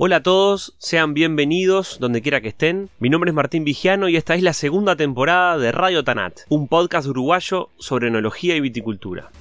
Hola 0.00 0.18
a 0.18 0.22
todos, 0.22 0.76
sean 0.78 1.12
bienvenidos 1.12 1.98
donde 1.98 2.22
quiera 2.22 2.40
que 2.40 2.46
estén. 2.46 2.88
Mi 3.00 3.08
nombre 3.08 3.30
es 3.30 3.34
Martín 3.34 3.64
Vigiano 3.64 4.08
y 4.08 4.14
esta 4.14 4.36
es 4.36 4.44
la 4.44 4.52
segunda 4.52 4.94
temporada 4.94 5.58
de 5.58 5.72
Radio 5.72 6.04
Tanat, 6.04 6.42
un 6.50 6.68
podcast 6.68 7.08
uruguayo 7.08 7.70
sobre 7.78 8.06
enología 8.06 8.54
y 8.54 8.60
viticultura. 8.60 9.32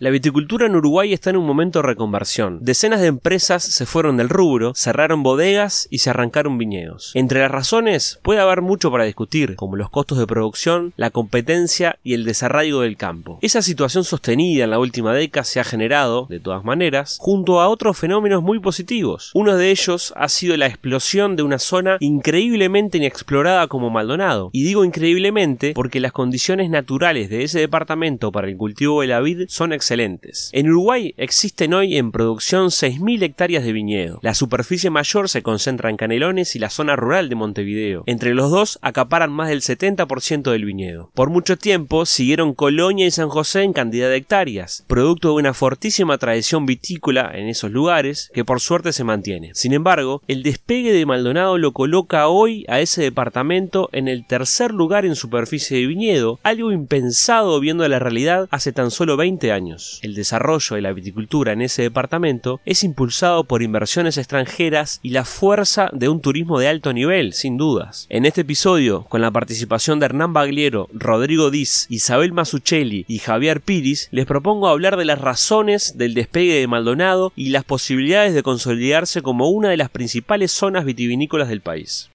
La 0.00 0.08
viticultura 0.08 0.64
en 0.64 0.74
Uruguay 0.76 1.12
está 1.12 1.28
en 1.28 1.36
un 1.36 1.44
momento 1.44 1.80
de 1.80 1.88
reconversión. 1.88 2.60
Decenas 2.62 3.02
de 3.02 3.08
empresas 3.08 3.62
se 3.62 3.84
fueron 3.84 4.16
del 4.16 4.30
rubro, 4.30 4.72
cerraron 4.74 5.22
bodegas 5.22 5.88
y 5.90 5.98
se 5.98 6.08
arrancaron 6.08 6.56
viñedos. 6.56 7.12
Entre 7.14 7.40
las 7.40 7.50
razones 7.50 8.18
puede 8.22 8.40
haber 8.40 8.62
mucho 8.62 8.90
para 8.90 9.04
discutir, 9.04 9.56
como 9.56 9.76
los 9.76 9.90
costos 9.90 10.16
de 10.16 10.26
producción, 10.26 10.94
la 10.96 11.10
competencia 11.10 11.98
y 12.02 12.14
el 12.14 12.24
desarraigo 12.24 12.80
del 12.80 12.96
campo. 12.96 13.38
Esa 13.42 13.60
situación 13.60 14.04
sostenida 14.04 14.64
en 14.64 14.70
la 14.70 14.78
última 14.78 15.12
década 15.12 15.44
se 15.44 15.60
ha 15.60 15.64
generado, 15.64 16.24
de 16.30 16.40
todas 16.40 16.64
maneras, 16.64 17.18
junto 17.20 17.60
a 17.60 17.68
otros 17.68 17.98
fenómenos 17.98 18.42
muy 18.42 18.58
positivos. 18.58 19.30
Uno 19.34 19.54
de 19.54 19.70
ellos 19.70 20.14
ha 20.16 20.30
sido 20.30 20.56
la 20.56 20.64
explosión 20.64 21.36
de 21.36 21.42
una 21.42 21.58
zona 21.58 21.98
increíblemente 22.00 22.96
inexplorada 22.96 23.66
como 23.66 23.90
Maldonado. 23.90 24.48
Y 24.54 24.64
digo 24.64 24.82
increíblemente 24.82 25.74
porque 25.74 26.00
las 26.00 26.12
condiciones 26.12 26.70
naturales 26.70 27.28
de 27.28 27.42
ese 27.42 27.58
departamento 27.58 28.32
para 28.32 28.48
el 28.48 28.56
cultivo 28.56 29.02
de 29.02 29.08
la 29.08 29.20
vid 29.20 29.44
son 29.48 29.74
excelentes 29.74 29.89
en 29.90 30.70
Uruguay 30.70 31.14
existen 31.16 31.74
hoy 31.74 31.96
en 31.96 32.12
producción 32.12 32.66
6.000 32.66 33.24
hectáreas 33.24 33.64
de 33.64 33.72
viñedo. 33.72 34.20
La 34.22 34.34
superficie 34.34 34.88
mayor 34.88 35.28
se 35.28 35.42
concentra 35.42 35.90
en 35.90 35.96
Canelones 35.96 36.54
y 36.54 36.60
la 36.60 36.70
zona 36.70 36.94
rural 36.94 37.28
de 37.28 37.34
Montevideo. 37.34 38.04
Entre 38.06 38.34
los 38.34 38.52
dos 38.52 38.78
acaparan 38.82 39.32
más 39.32 39.48
del 39.48 39.62
70% 39.62 40.52
del 40.52 40.64
viñedo. 40.64 41.10
Por 41.12 41.30
mucho 41.30 41.56
tiempo 41.56 42.06
siguieron 42.06 42.54
Colonia 42.54 43.04
y 43.04 43.10
San 43.10 43.30
José 43.30 43.62
en 43.62 43.72
cantidad 43.72 44.08
de 44.08 44.16
hectáreas, 44.16 44.84
producto 44.86 45.30
de 45.30 45.34
una 45.34 45.54
fortísima 45.54 46.18
tradición 46.18 46.66
vitícola 46.66 47.32
en 47.34 47.48
esos 47.48 47.72
lugares 47.72 48.30
que 48.32 48.44
por 48.44 48.60
suerte 48.60 48.92
se 48.92 49.02
mantiene. 49.02 49.50
Sin 49.54 49.72
embargo, 49.72 50.22
el 50.28 50.44
despegue 50.44 50.92
de 50.92 51.06
Maldonado 51.06 51.58
lo 51.58 51.72
coloca 51.72 52.28
hoy 52.28 52.64
a 52.68 52.78
ese 52.78 53.02
departamento 53.02 53.88
en 53.90 54.06
el 54.06 54.24
tercer 54.24 54.72
lugar 54.72 55.04
en 55.04 55.16
superficie 55.16 55.78
de 55.78 55.86
viñedo, 55.86 56.38
algo 56.44 56.70
impensado 56.70 57.58
viendo 57.58 57.88
la 57.88 57.98
realidad 57.98 58.46
hace 58.52 58.72
tan 58.72 58.92
solo 58.92 59.16
20 59.16 59.50
años. 59.50 59.79
El 60.02 60.14
desarrollo 60.14 60.76
de 60.76 60.82
la 60.82 60.92
viticultura 60.92 61.52
en 61.52 61.62
ese 61.62 61.82
departamento 61.82 62.60
es 62.64 62.84
impulsado 62.84 63.44
por 63.44 63.62
inversiones 63.62 64.18
extranjeras 64.18 65.00
y 65.02 65.10
la 65.10 65.24
fuerza 65.24 65.90
de 65.92 66.08
un 66.08 66.20
turismo 66.20 66.58
de 66.58 66.68
alto 66.68 66.92
nivel, 66.92 67.32
sin 67.32 67.56
dudas. 67.56 68.06
En 68.10 68.26
este 68.26 68.42
episodio, 68.42 69.04
con 69.04 69.20
la 69.20 69.30
participación 69.30 69.98
de 69.98 70.06
Hernán 70.06 70.32
Bagliero, 70.32 70.88
Rodrigo 70.92 71.50
Diz, 71.50 71.86
Isabel 71.88 72.32
Masuccelli 72.32 73.04
y 73.08 73.18
Javier 73.18 73.60
Piris, 73.60 74.08
les 74.10 74.26
propongo 74.26 74.68
hablar 74.68 74.96
de 74.96 75.04
las 75.04 75.20
razones 75.20 75.96
del 75.96 76.14
despegue 76.14 76.54
de 76.54 76.66
Maldonado 76.66 77.32
y 77.36 77.50
las 77.50 77.64
posibilidades 77.64 78.34
de 78.34 78.42
consolidarse 78.42 79.22
como 79.22 79.48
una 79.48 79.70
de 79.70 79.76
las 79.76 79.90
principales 79.90 80.52
zonas 80.52 80.84
vitivinícolas 80.84 81.48
del 81.48 81.60
país. 81.60 82.10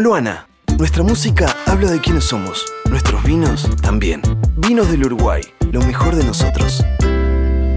Luana, 0.00 0.48
nuestra 0.78 1.02
música 1.02 1.54
habla 1.66 1.90
de 1.90 2.00
quiénes 2.00 2.24
somos, 2.24 2.64
nuestros 2.88 3.22
vinos 3.22 3.68
también. 3.82 4.22
Vinos 4.56 4.90
del 4.90 5.04
Uruguay, 5.04 5.42
lo 5.72 5.82
mejor 5.82 6.16
de 6.16 6.24
nosotros. 6.24 6.82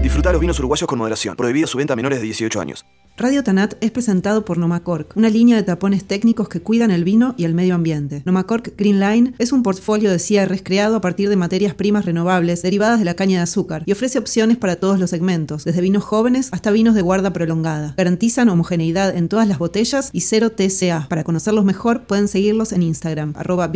Disfrutar 0.02 0.32
los 0.32 0.40
vinos 0.40 0.58
uruguayos 0.58 0.88
con 0.88 0.98
moderación. 0.98 1.36
Prohibida 1.36 1.66
su 1.66 1.76
venta 1.76 1.92
a 1.92 1.96
menores 1.96 2.20
de 2.20 2.24
18 2.24 2.60
años. 2.62 2.86
Radio 3.16 3.44
Tanat 3.44 3.74
es 3.80 3.92
presentado 3.92 4.44
por 4.44 4.58
Nomacork, 4.58 5.16
una 5.16 5.30
línea 5.30 5.54
de 5.56 5.62
tapones 5.62 6.04
técnicos 6.04 6.48
que 6.48 6.60
cuidan 6.60 6.90
el 6.90 7.04
vino 7.04 7.36
y 7.38 7.44
el 7.44 7.54
medio 7.54 7.76
ambiente. 7.76 8.22
Nomacork 8.24 8.76
Green 8.76 8.98
Line 8.98 9.34
es 9.38 9.52
un 9.52 9.62
portfolio 9.62 10.10
de 10.10 10.18
cierres 10.18 10.62
creado 10.64 10.96
a 10.96 11.00
partir 11.00 11.28
de 11.28 11.36
materias 11.36 11.74
primas 11.74 12.06
renovables 12.06 12.62
derivadas 12.62 12.98
de 12.98 13.04
la 13.04 13.14
caña 13.14 13.36
de 13.36 13.44
azúcar 13.44 13.84
y 13.86 13.92
ofrece 13.92 14.18
opciones 14.18 14.56
para 14.56 14.76
todos 14.76 14.98
los 14.98 15.10
segmentos, 15.10 15.62
desde 15.62 15.80
vinos 15.80 16.02
jóvenes 16.02 16.48
hasta 16.50 16.72
vinos 16.72 16.96
de 16.96 17.02
guarda 17.02 17.32
prolongada. 17.32 17.94
Garantizan 17.96 18.48
homogeneidad 18.48 19.16
en 19.16 19.28
todas 19.28 19.46
las 19.46 19.58
botellas 19.58 20.10
y 20.12 20.22
cero 20.22 20.50
TCA. 20.50 21.06
Para 21.08 21.22
conocerlos 21.22 21.64
mejor 21.64 22.06
pueden 22.06 22.26
seguirlos 22.26 22.72
en 22.72 22.82
Instagram, 22.82 23.34
arroba 23.36 23.70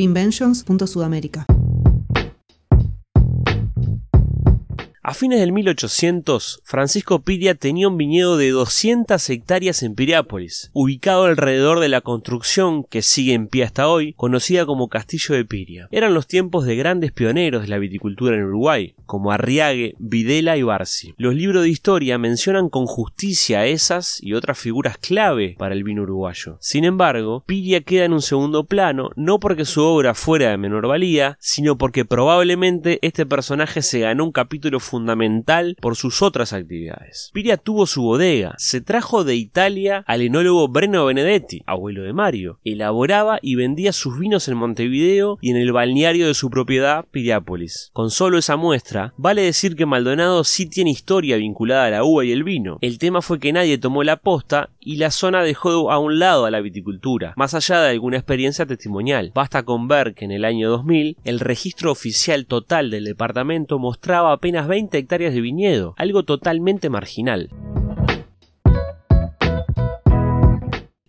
A 5.09 5.15
fines 5.15 5.41
del 5.41 5.53
1800, 5.53 6.61
Francisco 6.65 7.23
Piria 7.23 7.55
tenía 7.55 7.89
un 7.89 7.97
viñedo 7.97 8.37
de 8.37 8.51
200 8.51 9.31
hectáreas 9.31 9.83
en 9.83 9.95
Piriápolis, 9.95 10.71
ubicado 10.75 11.25
alrededor 11.25 11.81
de 11.81 11.89
la 11.89 12.03
construcción 12.03 12.85
que 12.85 13.01
sigue 13.01 13.33
en 13.33 13.49
pie 13.49 13.65
hasta 13.65 13.89
hoy, 13.89 14.13
conocida 14.19 14.67
como 14.67 14.91
Castillo 14.91 15.35
de 15.35 15.47
Piria. 15.47 15.89
Eran 15.93 16.13
los 16.13 16.27
tiempos 16.27 16.67
de 16.67 16.77
grandes 16.77 17.11
pioneros 17.13 17.63
de 17.63 17.69
la 17.69 17.79
viticultura 17.79 18.37
en 18.37 18.45
Uruguay, 18.45 18.97
como 19.07 19.33
Arriague, 19.33 19.95
Videla 19.99 20.59
y 20.59 20.63
Barsi. 20.63 21.15
Los 21.17 21.35
libros 21.35 21.63
de 21.63 21.71
historia 21.71 22.19
mencionan 22.19 22.69
con 22.69 22.85
justicia 22.85 23.65
esas 23.65 24.23
y 24.23 24.35
otras 24.35 24.59
figuras 24.59 24.99
clave 24.99 25.57
para 25.59 25.75
el 25.75 25.85
vino 25.85 26.03
uruguayo. 26.03 26.59
Sin 26.61 26.85
embargo, 26.85 27.45
Piria 27.47 27.81
queda 27.81 28.05
en 28.05 28.13
un 28.13 28.21
segundo 28.21 28.65
plano, 28.65 29.09
no 29.17 29.41
porque 29.41 29.65
su 29.65 29.81
obra 29.81 30.13
fuera 30.13 30.51
de 30.51 30.59
menor 30.59 30.87
valía, 30.87 31.39
sino 31.41 31.79
porque 31.79 32.05
probablemente 32.05 32.99
este 33.01 33.25
personaje 33.25 33.81
se 33.81 34.01
ganó 34.01 34.25
un 34.25 34.33
capítulo 34.33 34.81
fundamental 34.81 34.98
fundamental 34.99 35.77
por 35.81 35.95
sus 35.95 36.23
otras 36.23 36.53
actividades. 36.53 37.31
Piria 37.33 37.57
tuvo 37.57 37.87
su 37.87 38.03
bodega, 38.03 38.57
se 38.59 38.81
trajo 38.81 39.23
de 39.23 39.37
Italia 39.37 40.03
al 40.09 40.23
enólogo 40.23 40.67
Breno 40.67 41.05
Benedetti, 41.07 41.63
abuelo 41.67 42.03
de 42.03 42.13
Mario, 42.13 42.59
elaboraba 42.65 43.39
y 43.41 43.55
vendía 43.55 43.93
sus 43.93 44.19
vinos 44.19 44.49
en 44.49 44.57
Montevideo 44.57 45.39
y 45.41 45.51
en 45.51 45.57
el 45.57 45.73
balneario 45.73 46.27
de 46.27 46.35
su 46.35 46.51
propiedad, 46.51 47.05
Piriápolis. 47.13 47.91
Con 47.93 48.11
solo 48.11 48.39
esa 48.39 48.57
muestra, 48.57 49.15
vale 49.17 49.43
decir 49.43 49.77
que 49.77 49.87
Maldonado 49.87 50.43
sí 50.43 50.69
tiene 50.69 50.91
historia 50.91 51.37
vinculada 51.37 51.85
a 51.85 51.91
la 51.91 52.05
uva 52.05 52.25
y 52.25 52.33
el 52.33 52.43
vino. 52.43 52.79
El 52.81 52.99
tema 52.99 53.23
fue 53.23 53.39
que 53.39 53.53
nadie 53.53 53.79
tomó 53.79 54.03
la 54.03 54.17
posta 54.17 54.71
y 54.81 54.97
la 54.97 55.13
zona 55.13 55.45
dejó 55.45 55.93
a 55.93 55.99
un 55.99 56.19
lado 56.19 56.45
a 56.45 56.51
la 56.51 56.61
viticultura, 56.61 57.35
más 57.37 57.55
allá 57.55 57.83
de 57.83 57.91
alguna 57.91 58.17
experiencia 58.17 58.67
testimonial. 58.67 59.31
Basta 59.33 59.63
con 59.63 59.87
ver 59.87 60.15
que 60.15 60.25
en 60.25 60.33
el 60.33 60.45
año 60.45 60.71
2000 60.71 61.19
el 61.23 61.39
registro 61.39 61.93
oficial 61.93 62.47
total 62.47 62.91
del 62.91 63.05
departamento 63.05 63.79
mostraba 63.79 64.33
apenas 64.33 64.67
20 64.67 64.88
hectáreas 64.97 65.35
de 65.35 65.43
viñedo, 65.43 65.95
algo 65.99 66.23
totalmente 66.23 66.89
marginal. 66.89 67.51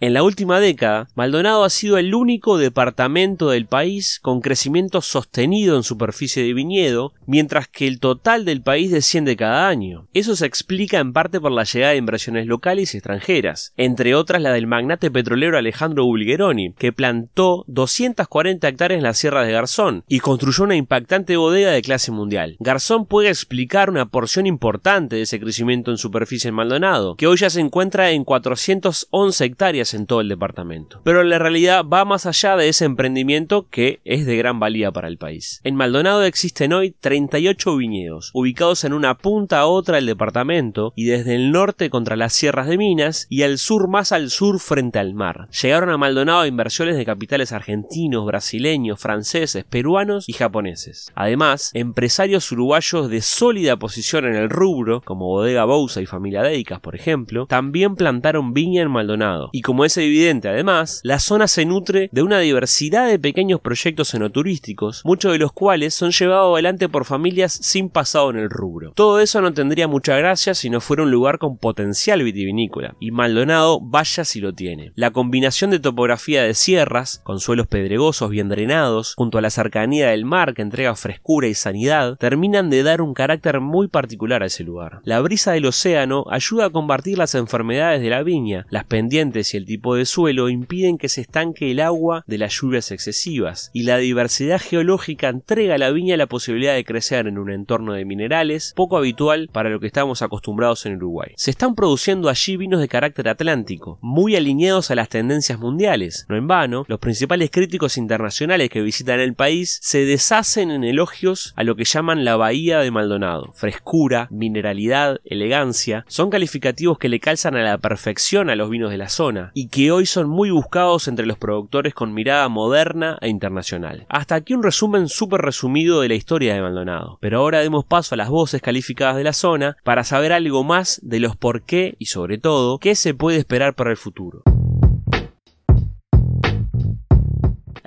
En 0.01 0.13
la 0.13 0.23
última 0.23 0.61
década, 0.61 1.09
Maldonado 1.13 1.65
ha 1.65 1.69
sido 1.69 1.97
el 1.97 2.15
único 2.15 2.57
departamento 2.57 3.49
del 3.49 3.65
país 3.65 4.19
con 4.21 4.39
crecimiento 4.39 5.01
sostenido 5.01 5.75
en 5.75 5.83
superficie 5.83 6.41
de 6.41 6.53
viñedo, 6.53 7.11
mientras 7.25 7.67
que 7.67 7.85
el 7.85 7.99
total 7.99 8.45
del 8.45 8.61
país 8.61 8.91
desciende 8.91 9.35
cada 9.35 9.67
año. 9.67 10.07
Eso 10.13 10.37
se 10.37 10.45
explica 10.45 10.99
en 10.99 11.11
parte 11.11 11.41
por 11.41 11.51
la 11.51 11.65
llegada 11.65 11.91
de 11.91 11.97
inversiones 11.97 12.47
locales 12.47 12.93
y 12.93 12.97
extranjeras, 12.97 13.73
entre 13.75 14.15
otras 14.15 14.41
la 14.41 14.53
del 14.53 14.67
magnate 14.67 15.11
petrolero 15.11 15.57
Alejandro 15.57 16.05
Bulgeroni, 16.05 16.71
que 16.77 16.93
plantó 16.93 17.65
240 17.67 18.69
hectáreas 18.69 18.99
en 18.99 19.03
la 19.03 19.13
Sierra 19.13 19.43
de 19.43 19.51
Garzón 19.51 20.05
y 20.07 20.21
construyó 20.21 20.63
una 20.63 20.77
impactante 20.77 21.35
bodega 21.35 21.71
de 21.71 21.81
clase 21.81 22.13
mundial. 22.13 22.55
Garzón 22.61 23.05
puede 23.05 23.27
explicar 23.27 23.89
una 23.89 24.05
porción 24.05 24.47
importante 24.47 25.17
de 25.17 25.23
ese 25.23 25.41
crecimiento 25.41 25.91
en 25.91 25.97
superficie 25.97 26.47
en 26.47 26.55
Maldonado, 26.55 27.17
que 27.17 27.27
hoy 27.27 27.35
ya 27.35 27.49
se 27.49 27.59
encuentra 27.59 28.11
en 28.11 28.23
411 28.23 29.43
hectáreas 29.43 29.88
en 29.93 30.05
todo 30.05 30.21
el 30.21 30.29
departamento. 30.29 31.01
Pero 31.03 31.23
la 31.23 31.39
realidad 31.39 31.85
va 31.85 32.05
más 32.05 32.25
allá 32.25 32.55
de 32.55 32.69
ese 32.69 32.85
emprendimiento 32.85 33.67
que 33.69 33.99
es 34.05 34.25
de 34.25 34.37
gran 34.37 34.59
valía 34.59 34.91
para 34.91 35.07
el 35.07 35.17
país. 35.17 35.61
En 35.63 35.75
Maldonado 35.75 36.23
existen 36.23 36.73
hoy 36.73 36.95
38 36.99 37.75
viñedos, 37.75 38.31
ubicados 38.33 38.83
en 38.83 38.93
una 38.93 39.17
punta 39.17 39.59
a 39.59 39.65
otra 39.65 39.95
del 39.95 40.05
departamento 40.05 40.93
y 40.95 41.05
desde 41.05 41.35
el 41.35 41.51
norte 41.51 41.89
contra 41.89 42.15
las 42.15 42.33
sierras 42.33 42.67
de 42.67 42.77
Minas 42.77 43.27
y 43.29 43.43
al 43.43 43.57
sur 43.57 43.87
más 43.87 44.11
al 44.11 44.29
sur 44.29 44.59
frente 44.59 44.99
al 44.99 45.13
mar. 45.13 45.47
Llegaron 45.61 45.89
a 45.89 45.97
Maldonado 45.97 46.45
inversiones 46.45 46.97
de 46.97 47.05
capitales 47.05 47.51
argentinos, 47.51 48.25
brasileños, 48.25 48.99
franceses, 48.99 49.63
peruanos 49.63 50.27
y 50.27 50.33
japoneses. 50.33 51.11
Además, 51.15 51.71
empresarios 51.73 52.51
uruguayos 52.51 53.09
de 53.09 53.21
sólida 53.21 53.77
posición 53.77 54.25
en 54.25 54.35
el 54.35 54.49
rubro, 54.49 55.01
como 55.01 55.27
Bodega 55.27 55.65
Bousa 55.65 56.01
y 56.01 56.05
Familia 56.05 56.41
Deicas, 56.41 56.79
por 56.79 56.95
ejemplo, 56.95 57.45
también 57.47 57.95
plantaron 57.95 58.53
viña 58.53 58.81
en 58.81 58.91
Maldonado 58.91 59.49
y 59.51 59.61
como 59.61 59.78
Como 59.79 59.85
es 59.85 59.95
evidente 59.95 60.49
además, 60.49 60.99
la 61.03 61.19
zona 61.19 61.47
se 61.47 61.63
nutre 61.63 62.09
de 62.11 62.21
una 62.21 62.39
diversidad 62.39 63.07
de 63.07 63.17
pequeños 63.17 63.61
proyectos 63.61 64.13
enoturísticos, 64.13 65.03
muchos 65.05 65.31
de 65.31 65.37
los 65.37 65.53
cuales 65.53 65.93
son 65.93 66.11
llevados 66.11 66.51
adelante 66.51 66.89
por 66.89 67.05
familias 67.05 67.53
sin 67.53 67.87
pasado 67.87 68.29
en 68.29 68.35
el 68.35 68.49
rubro. 68.49 68.91
Todo 68.93 69.21
eso 69.21 69.39
no 69.39 69.53
tendría 69.53 69.87
mucha 69.87 70.17
gracia 70.17 70.53
si 70.53 70.69
no 70.69 70.81
fuera 70.81 71.03
un 71.03 71.11
lugar 71.11 71.37
con 71.37 71.57
potencial 71.57 72.21
vitivinícola, 72.23 72.97
y 72.99 73.11
Maldonado 73.11 73.79
vaya 73.79 74.25
si 74.25 74.41
lo 74.41 74.51
tiene. 74.51 74.91
La 74.95 75.11
combinación 75.11 75.71
de 75.71 75.79
topografía 75.79 76.43
de 76.43 76.55
sierras, 76.55 77.21
con 77.23 77.39
suelos 77.39 77.67
pedregosos 77.67 78.31
bien 78.31 78.49
drenados, 78.49 79.13
junto 79.15 79.37
a 79.37 79.41
la 79.41 79.49
cercanía 79.49 80.09
del 80.09 80.25
mar 80.25 80.55
que 80.55 80.61
entrega 80.61 80.93
frescura 80.95 81.47
y 81.47 81.53
sanidad, 81.53 82.17
terminan 82.17 82.69
de 82.69 82.83
dar 82.83 83.01
un 83.01 83.13
carácter 83.13 83.61
muy 83.61 83.87
particular 83.87 84.43
a 84.43 84.47
ese 84.47 84.65
lugar. 84.65 84.99
La 85.05 85.21
brisa 85.21 85.53
del 85.53 85.67
océano 85.67 86.25
ayuda 86.29 86.65
a 86.65 86.69
combatir 86.69 87.17
las 87.17 87.33
enfermedades 87.33 88.01
de 88.01 88.09
la 88.09 88.23
viña, 88.23 88.65
las 88.69 88.83
pendientes 88.83 89.53
y 89.53 89.57
el 89.57 89.68
tipo 89.69 89.93
de 89.93 90.05
suelo 90.05 90.49
impiden 90.49 90.97
que 90.97 91.09
se 91.09 91.21
estanque 91.21 91.69
el 91.69 91.79
agua 91.79 92.23
de 92.25 92.39
las 92.39 92.59
lluvias 92.59 92.89
excesivas, 92.89 93.69
y 93.71 93.83
la 93.83 93.97
diversidad 93.97 94.59
geológica 94.59 95.29
entrega 95.29 95.75
a 95.75 95.77
la 95.77 95.91
viña 95.91 96.17
la 96.17 96.25
posibilidad 96.25 96.73
de 96.73 96.83
crecer 96.83 97.27
en 97.27 97.37
un 97.37 97.51
entorno 97.51 97.93
de 97.93 98.03
minerales 98.03 98.73
poco 98.75 98.97
habitual 98.97 99.47
para 99.53 99.69
lo 99.69 99.79
que 99.79 99.85
estamos 99.85 100.23
acostumbrados 100.23 100.87
en 100.87 100.95
Uruguay. 100.95 101.33
Se 101.37 101.51
están 101.51 101.75
produciendo 101.75 102.29
allí 102.29 102.57
vinos 102.57 102.79
de 102.79 102.87
carácter 102.87 103.29
atlántico, 103.29 103.99
muy 104.01 104.35
alineados 104.35 104.89
a 104.89 104.95
las 104.95 105.07
tendencias 105.07 105.59
mundiales. 105.59 106.25
No 106.29 106.35
en 106.35 106.47
vano, 106.47 106.85
los 106.87 106.97
principales 106.97 107.51
críticos 107.51 107.95
internacionales 107.97 108.71
que 108.71 108.81
visitan 108.81 109.19
el 109.19 109.35
país 109.35 109.77
se 109.83 110.03
deshacen 110.03 110.71
en 110.71 110.83
elogios 110.83 111.53
a 111.55 111.63
lo 111.63 111.75
que 111.75 111.83
llaman 111.85 112.25
la 112.25 112.37
Bahía 112.37 112.79
de 112.79 112.89
Maldonado. 112.89 113.51
Frescura, 113.53 114.29
mineralidad, 114.31 115.19
elegancia, 115.25 116.05
son 116.07 116.31
calificativos 116.31 116.97
que 116.97 117.09
le 117.09 117.19
calzan 117.19 117.55
a 117.55 117.61
la 117.61 117.77
perfección 117.77 118.49
a 118.49 118.55
los 118.55 118.71
vinos 118.71 118.89
de 118.89 118.97
la 118.97 119.09
zona 119.09 119.51
y 119.59 119.67
que 119.67 119.91
hoy 119.91 120.05
son 120.05 120.29
muy 120.29 120.51
buscados 120.51 121.09
entre 121.09 121.25
los 121.25 121.37
productores 121.37 121.93
con 121.93 122.13
mirada 122.13 122.47
moderna 122.47 123.17
e 123.19 123.27
internacional. 123.27 124.05
Hasta 124.07 124.35
aquí 124.35 124.53
un 124.53 124.63
resumen 124.63 125.09
súper 125.09 125.41
resumido 125.41 125.99
de 125.99 126.07
la 126.07 126.13
historia 126.13 126.53
de 126.53 126.61
Maldonado, 126.61 127.17
pero 127.19 127.39
ahora 127.39 127.59
demos 127.59 127.83
paso 127.83 128.15
a 128.15 128.17
las 128.17 128.29
voces 128.29 128.61
calificadas 128.61 129.17
de 129.17 129.25
la 129.25 129.33
zona 129.33 129.75
para 129.83 130.05
saber 130.05 130.31
algo 130.31 130.63
más 130.63 131.01
de 131.03 131.19
los 131.19 131.35
por 131.35 131.63
qué 131.63 131.97
y 131.99 132.05
sobre 132.05 132.37
todo 132.37 132.79
qué 132.79 132.95
se 132.95 133.13
puede 133.13 133.37
esperar 133.37 133.75
para 133.75 133.91
el 133.91 133.97
futuro. 133.97 134.43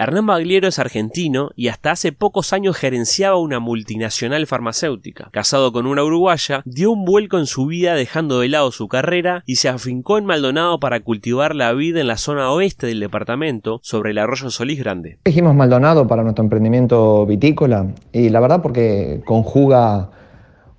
Hernán 0.03 0.27
Bagliero 0.27 0.67
es 0.67 0.81
argentino 0.81 1.51
y 1.55 1.69
hasta 1.69 1.93
hace 1.93 2.11
pocos 2.11 2.53
años 2.53 2.77
gerenciaba 2.77 3.37
una 3.37 3.61
multinacional 3.61 4.49
farmacéutica. 4.49 5.29
Casado 5.31 5.73
con 5.73 5.87
una 5.87 6.03
uruguaya, 6.03 6.63
dio 6.65 6.91
un 6.91 7.05
vuelco 7.05 7.39
en 7.39 7.47
su 7.47 7.67
vida 7.67 7.95
dejando 7.95 8.41
de 8.41 8.49
lado 8.49 8.73
su 8.73 8.89
carrera 8.89 9.45
y 9.47 9.57
se 9.57 9.69
afincó 9.69 10.19
en 10.19 10.25
Maldonado 10.25 10.81
para 10.81 10.99
cultivar 10.99 11.55
la 11.55 11.73
vida 11.73 12.01
en 12.01 12.09
la 12.09 12.17
zona 12.17 12.51
oeste 12.51 12.89
del 12.89 12.99
departamento, 12.99 13.79
sobre 13.85 14.11
el 14.11 14.19
arroyo 14.19 14.51
Solís 14.51 14.81
Grande. 14.81 15.19
Dijimos 15.25 15.55
Maldonado 15.55 16.09
para 16.09 16.25
nuestro 16.25 16.43
emprendimiento 16.43 17.25
vitícola 17.25 17.87
y 18.13 18.29
la 18.31 18.41
verdad 18.41 18.61
porque 18.61 19.23
conjuga 19.25 20.11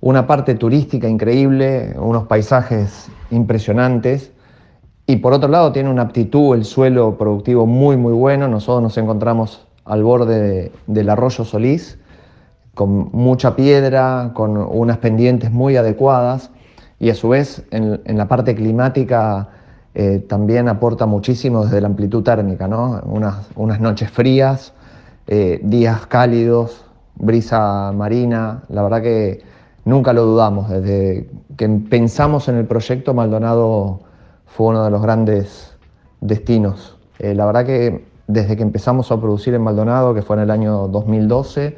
una 0.00 0.26
parte 0.26 0.54
turística 0.54 1.08
increíble, 1.08 1.94
unos 1.96 2.24
paisajes 2.24 3.08
impresionantes 3.30 4.33
y 5.06 5.16
por 5.16 5.32
otro 5.32 5.48
lado 5.48 5.72
tiene 5.72 5.90
una 5.90 6.02
aptitud, 6.02 6.54
el 6.56 6.64
suelo 6.64 7.18
productivo 7.18 7.66
muy 7.66 7.96
muy 7.96 8.12
bueno. 8.12 8.48
Nosotros 8.48 8.82
nos 8.82 8.98
encontramos 8.98 9.66
al 9.84 10.02
borde 10.02 10.72
del 10.86 11.10
arroyo 11.10 11.44
Solís, 11.44 11.98
con 12.74 13.10
mucha 13.12 13.54
piedra, 13.54 14.32
con 14.34 14.56
unas 14.56 14.98
pendientes 14.98 15.50
muy 15.50 15.76
adecuadas 15.76 16.50
y 16.98 17.10
a 17.10 17.14
su 17.14 17.28
vez 17.28 17.62
en, 17.70 18.00
la 18.06 18.28
parte 18.28 18.54
climática 18.54 19.48
eh, 19.94 20.24
también 20.26 20.68
aporta 20.68 21.06
muchísimo 21.06 21.64
desde 21.64 21.80
la 21.80 21.88
amplitud 21.88 22.22
térmica, 22.22 22.66
¿no? 22.66 23.00
unas, 23.04 23.46
unas 23.56 23.80
noches 23.80 24.10
frías, 24.10 24.72
eh, 25.26 25.60
días 25.62 26.06
cálidos, 26.06 26.84
brisa 27.16 27.92
marina, 27.92 28.62
la 28.68 28.82
verdad 28.82 29.02
que 29.02 29.42
nunca 29.84 30.12
lo 30.12 30.24
dudamos, 30.24 30.68
desde 30.70 31.28
que 31.56 31.68
pensamos 31.68 32.48
en 32.48 32.56
el 32.56 32.66
proyecto 32.66 33.14
Maldonado 33.14 34.00
fue 34.54 34.68
uno 34.68 34.84
de 34.84 34.90
los 34.90 35.02
grandes 35.02 35.74
destinos. 36.20 36.96
Eh, 37.18 37.34
la 37.34 37.44
verdad 37.44 37.66
que 37.66 38.04
desde 38.28 38.56
que 38.56 38.62
empezamos 38.62 39.10
a 39.10 39.20
producir 39.20 39.52
en 39.54 39.62
Maldonado, 39.62 40.14
que 40.14 40.22
fue 40.22 40.36
en 40.36 40.42
el 40.42 40.50
año 40.52 40.86
2012, 40.86 41.76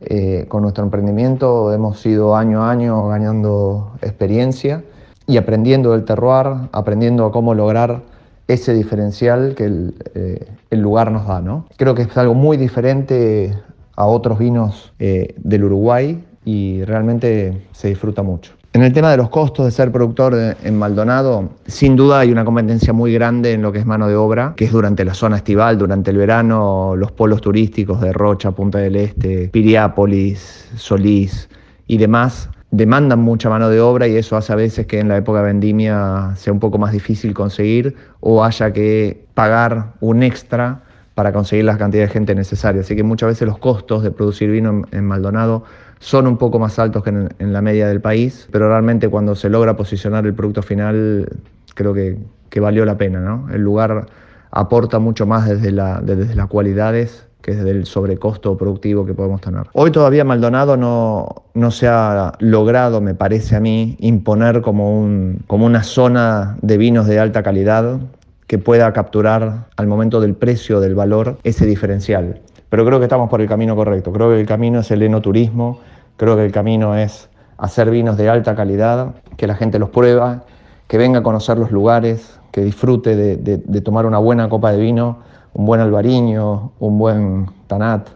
eh, 0.00 0.46
con 0.48 0.62
nuestro 0.62 0.82
emprendimiento 0.82 1.74
hemos 1.74 2.04
ido 2.06 2.34
año 2.34 2.62
a 2.62 2.70
año 2.70 3.06
ganando 3.08 3.92
experiencia 4.00 4.82
y 5.26 5.36
aprendiendo 5.36 5.92
del 5.92 6.06
terroir, 6.06 6.68
aprendiendo 6.72 7.26
a 7.26 7.32
cómo 7.32 7.52
lograr 7.52 8.02
ese 8.48 8.72
diferencial 8.72 9.54
que 9.54 9.64
el, 9.64 9.94
eh, 10.14 10.46
lugar 10.70 11.12
nos 11.12 11.26
da. 11.26 11.42
¿no? 11.42 11.66
Creo 11.76 11.94
que 11.94 12.02
es 12.02 12.16
algo 12.16 12.32
muy 12.32 12.56
diferente 12.56 13.58
a 13.94 14.06
otros 14.06 14.38
vinos 14.38 14.92
del 14.98 15.64
Uruguay 15.64 16.24
y 16.46 16.82
realmente 16.84 17.66
se 17.72 17.88
disfruta 17.88 18.22
mucho. 18.22 18.55
En 18.76 18.82
el 18.82 18.92
tema 18.92 19.10
de 19.10 19.16
los 19.16 19.30
costos 19.30 19.64
de 19.64 19.70
ser 19.70 19.90
productor 19.90 20.34
en 20.62 20.78
Maldonado, 20.78 21.48
sin 21.66 21.96
duda 21.96 22.18
hay 22.18 22.30
una 22.30 22.44
competencia 22.44 22.92
muy 22.92 23.10
grande 23.10 23.52
en 23.52 23.62
lo 23.62 23.72
que 23.72 23.78
es 23.78 23.86
mano 23.86 24.06
de 24.06 24.16
obra, 24.16 24.52
que 24.54 24.66
es 24.66 24.70
durante 24.70 25.02
la 25.02 25.14
zona 25.14 25.36
estival, 25.36 25.78
durante 25.78 26.10
el 26.10 26.18
verano, 26.18 26.94
los 26.94 27.10
polos 27.10 27.40
turísticos 27.40 28.02
de 28.02 28.12
Rocha, 28.12 28.50
Punta 28.50 28.76
del 28.76 28.96
Este, 28.96 29.48
Piriápolis, 29.48 30.68
Solís 30.76 31.48
y 31.86 31.96
demás 31.96 32.50
demandan 32.70 33.20
mucha 33.20 33.48
mano 33.48 33.70
de 33.70 33.80
obra 33.80 34.08
y 34.08 34.16
eso 34.18 34.36
hace 34.36 34.52
a 34.52 34.56
veces 34.56 34.86
que 34.86 35.00
en 35.00 35.08
la 35.08 35.16
época 35.16 35.38
de 35.38 35.46
vendimia 35.46 36.32
sea 36.36 36.52
un 36.52 36.60
poco 36.60 36.76
más 36.76 36.92
difícil 36.92 37.32
conseguir 37.32 37.96
o 38.20 38.44
haya 38.44 38.74
que 38.74 39.24
pagar 39.32 39.94
un 40.00 40.22
extra 40.22 40.82
para 41.16 41.32
conseguir 41.32 41.64
la 41.64 41.78
cantidad 41.78 42.02
de 42.02 42.10
gente 42.10 42.34
necesaria. 42.34 42.82
Así 42.82 42.94
que 42.94 43.02
muchas 43.02 43.28
veces 43.28 43.48
los 43.48 43.56
costos 43.56 44.02
de 44.02 44.10
producir 44.10 44.50
vino 44.50 44.82
en, 44.92 45.06
Maldonado 45.06 45.64
son 45.98 46.26
un 46.26 46.36
poco 46.36 46.58
más 46.58 46.78
altos 46.78 47.02
que 47.02 47.10
en, 47.10 47.52
la 47.52 47.62
media 47.62 47.88
del 47.88 48.00
país, 48.00 48.48
pero 48.50 48.68
realmente 48.68 49.08
cuando 49.08 49.34
se 49.34 49.48
logra 49.48 49.76
posicionar 49.76 50.26
el 50.26 50.34
producto 50.34 50.62
final, 50.62 51.28
creo 51.74 51.94
que, 51.94 52.18
valió 52.58 52.86
la 52.86 52.96
pena. 52.96 53.20
¿no? 53.20 53.48
El 53.52 53.60
lugar 53.60 54.06
aporta 54.50 54.98
mucho 54.98 55.26
más 55.26 55.46
desde, 55.46 55.72
la, 55.72 56.00
desde 56.00 56.34
las 56.34 56.46
cualidades 56.46 57.26
que 57.42 57.54
desde 57.54 57.70
el 57.70 57.86
sobrecosto 57.86 58.56
productivo 58.56 59.04
que 59.06 59.14
podemos 59.14 59.40
tener. 59.40 59.64
Hoy 59.72 59.92
todavía 59.92 60.24
Maldonado 60.24 60.76
no, 60.76 61.44
no 61.54 61.70
se 61.70 61.86
ha 61.86 62.32
logrado, 62.40 63.00
me 63.00 63.14
parece 63.14 63.54
a 63.54 63.60
mí, 63.60 63.96
imponer 64.00 64.62
como, 64.62 64.98
un, 64.98 65.44
como 65.46 65.66
una 65.66 65.84
zona 65.84 66.56
de 66.62 66.76
vinos 66.76 67.06
de 67.06 67.20
alta 67.20 67.42
calidad 67.42 68.00
que 68.46 68.58
pueda 68.58 68.92
capturar 68.92 69.68
al 69.76 69.86
momento 69.86 70.20
del 70.20 70.34
precio, 70.34 70.80
del 70.80 70.94
valor, 70.94 71.38
ese 71.44 71.66
diferencial. 71.66 72.40
Pero 72.76 72.84
creo 72.84 72.98
que 72.98 73.06
estamos 73.06 73.30
por 73.30 73.40
el 73.40 73.48
camino 73.48 73.74
correcto. 73.74 74.12
Creo 74.12 74.28
que 74.28 74.38
el 74.38 74.46
camino 74.46 74.80
es 74.80 74.90
el 74.90 75.00
enoturismo, 75.02 75.78
creo 76.18 76.36
que 76.36 76.44
el 76.44 76.52
camino 76.52 76.94
es 76.94 77.30
hacer 77.56 77.88
vinos 77.88 78.18
de 78.18 78.28
alta 78.28 78.54
calidad, 78.54 79.14
que 79.38 79.46
la 79.46 79.54
gente 79.54 79.78
los 79.78 79.88
prueba, 79.88 80.42
que 80.86 80.98
venga 80.98 81.20
a 81.20 81.22
conocer 81.22 81.56
los 81.56 81.70
lugares, 81.70 82.38
que 82.52 82.60
disfrute 82.60 83.16
de, 83.16 83.80
tomar 83.80 84.04
una 84.04 84.18
buena 84.18 84.50
copa 84.50 84.72
de 84.72 84.78
vino, 84.78 85.20
un 85.54 85.64
buen 85.64 85.80
albariño, 85.80 86.72
un 86.78 86.98
buen 86.98 87.46
tanat, 87.66 88.10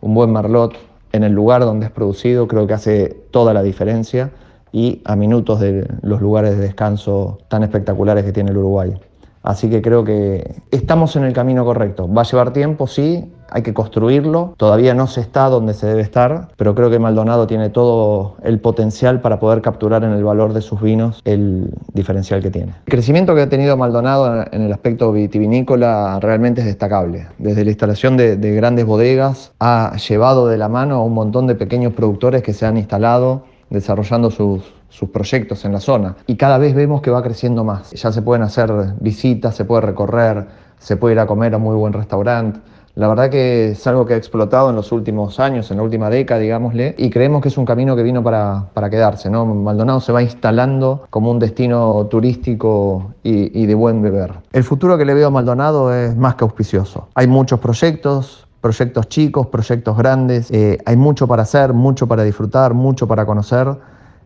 un 0.00 0.14
buen 0.14 0.32
marlot 0.32 0.72
en 1.12 1.22
el 1.22 1.34
lugar 1.34 1.60
donde 1.60 1.84
es 1.84 1.92
producido, 1.92 2.48
creo 2.48 2.66
que 2.66 2.72
hace 2.72 3.08
toda 3.30 3.52
la 3.52 3.62
diferencia 3.62 4.30
y 4.72 5.02
a 5.04 5.14
minutos 5.14 5.60
de 5.60 5.86
los 6.00 6.22
lugares 6.22 6.56
de 6.56 6.62
descanso 6.62 7.36
tan 7.48 7.64
espectaculares 7.64 8.24
que 8.24 8.32
tiene 8.32 8.50
el 8.50 8.56
Uruguay. 8.56 8.98
Así 9.42 9.68
que 9.68 9.82
creo 9.82 10.04
que 10.04 10.62
estamos 10.70 11.16
en 11.16 11.24
el 11.24 11.34
camino 11.34 11.66
correcto. 11.66 12.10
Va 12.10 12.22
a 12.22 12.24
llevar 12.24 12.54
tiempo, 12.54 12.86
sí, 12.86 13.30
hay 13.50 13.62
que 13.62 13.74
construirlo. 13.74 14.54
Todavía 14.56 14.94
no 14.94 15.06
se 15.06 15.20
está 15.20 15.48
donde 15.48 15.74
se 15.74 15.86
debe 15.86 16.02
estar, 16.02 16.48
pero 16.56 16.74
creo 16.74 16.90
que 16.90 16.98
Maldonado 16.98 17.46
tiene 17.46 17.70
todo 17.70 18.36
el 18.42 18.60
potencial 18.60 19.20
para 19.20 19.38
poder 19.38 19.62
capturar 19.62 20.04
en 20.04 20.12
el 20.12 20.24
valor 20.24 20.52
de 20.52 20.62
sus 20.62 20.80
vinos 20.80 21.20
el 21.24 21.70
diferencial 21.92 22.42
que 22.42 22.50
tiene. 22.50 22.74
El 22.86 22.92
crecimiento 22.92 23.34
que 23.34 23.42
ha 23.42 23.48
tenido 23.48 23.76
Maldonado 23.76 24.44
en 24.50 24.62
el 24.62 24.72
aspecto 24.72 25.12
vitivinícola 25.12 26.18
realmente 26.20 26.60
es 26.60 26.66
destacable. 26.66 27.26
Desde 27.38 27.64
la 27.64 27.70
instalación 27.70 28.16
de, 28.16 28.36
de 28.36 28.54
grandes 28.54 28.86
bodegas 28.86 29.52
ha 29.60 29.96
llevado 29.96 30.48
de 30.48 30.58
la 30.58 30.68
mano 30.68 30.96
a 30.96 31.04
un 31.04 31.14
montón 31.14 31.46
de 31.46 31.54
pequeños 31.54 31.92
productores 31.92 32.42
que 32.42 32.52
se 32.52 32.66
han 32.66 32.76
instalado 32.76 33.44
desarrollando 33.70 34.30
sus, 34.30 34.62
sus 34.88 35.10
proyectos 35.10 35.64
en 35.64 35.72
la 35.72 35.80
zona. 35.80 36.16
Y 36.26 36.36
cada 36.36 36.58
vez 36.58 36.74
vemos 36.74 37.02
que 37.02 37.10
va 37.10 37.22
creciendo 37.22 37.64
más. 37.64 37.90
Ya 37.92 38.12
se 38.12 38.22
pueden 38.22 38.42
hacer 38.42 38.70
visitas, 39.00 39.54
se 39.54 39.64
puede 39.64 39.82
recorrer, 39.82 40.46
se 40.78 40.96
puede 40.96 41.14
ir 41.14 41.20
a 41.20 41.26
comer 41.26 41.54
a 41.54 41.58
muy 41.58 41.76
buen 41.76 41.92
restaurante. 41.92 42.60
La 42.96 43.08
verdad 43.08 43.28
que 43.28 43.72
es 43.72 43.86
algo 43.86 44.06
que 44.06 44.14
ha 44.14 44.16
explotado 44.16 44.70
en 44.70 44.76
los 44.76 44.90
últimos 44.90 45.38
años, 45.38 45.70
en 45.70 45.76
la 45.76 45.82
última 45.82 46.08
década, 46.08 46.40
digámosle, 46.40 46.94
y 46.96 47.10
creemos 47.10 47.42
que 47.42 47.48
es 47.48 47.58
un 47.58 47.66
camino 47.66 47.94
que 47.94 48.02
vino 48.02 48.22
para, 48.22 48.70
para 48.72 48.88
quedarse. 48.88 49.28
¿no? 49.28 49.44
Maldonado 49.44 50.00
se 50.00 50.12
va 50.12 50.22
instalando 50.22 51.04
como 51.10 51.30
un 51.30 51.38
destino 51.38 52.06
turístico 52.06 53.12
y, 53.22 53.66
de 53.66 53.74
buen 53.74 54.00
beber. 54.00 54.32
El 54.50 54.64
futuro 54.64 54.96
que 54.96 55.04
le 55.04 55.12
veo 55.12 55.26
a 55.26 55.30
Maldonado 55.30 55.94
es 55.94 56.16
más 56.16 56.36
que 56.36 56.44
auspicioso. 56.44 57.08
Hay 57.14 57.26
muchos 57.26 57.60
proyectos, 57.60 58.48
proyectos 58.62 59.10
chicos, 59.10 59.48
proyectos 59.48 59.94
grandes, 59.98 60.50
eh, 60.50 60.78
hay 60.86 60.96
mucho 60.96 61.28
para 61.28 61.42
hacer, 61.42 61.74
mucho 61.74 62.06
para 62.06 62.22
disfrutar, 62.22 62.72
mucho 62.72 63.06
para 63.06 63.26
conocer 63.26 63.76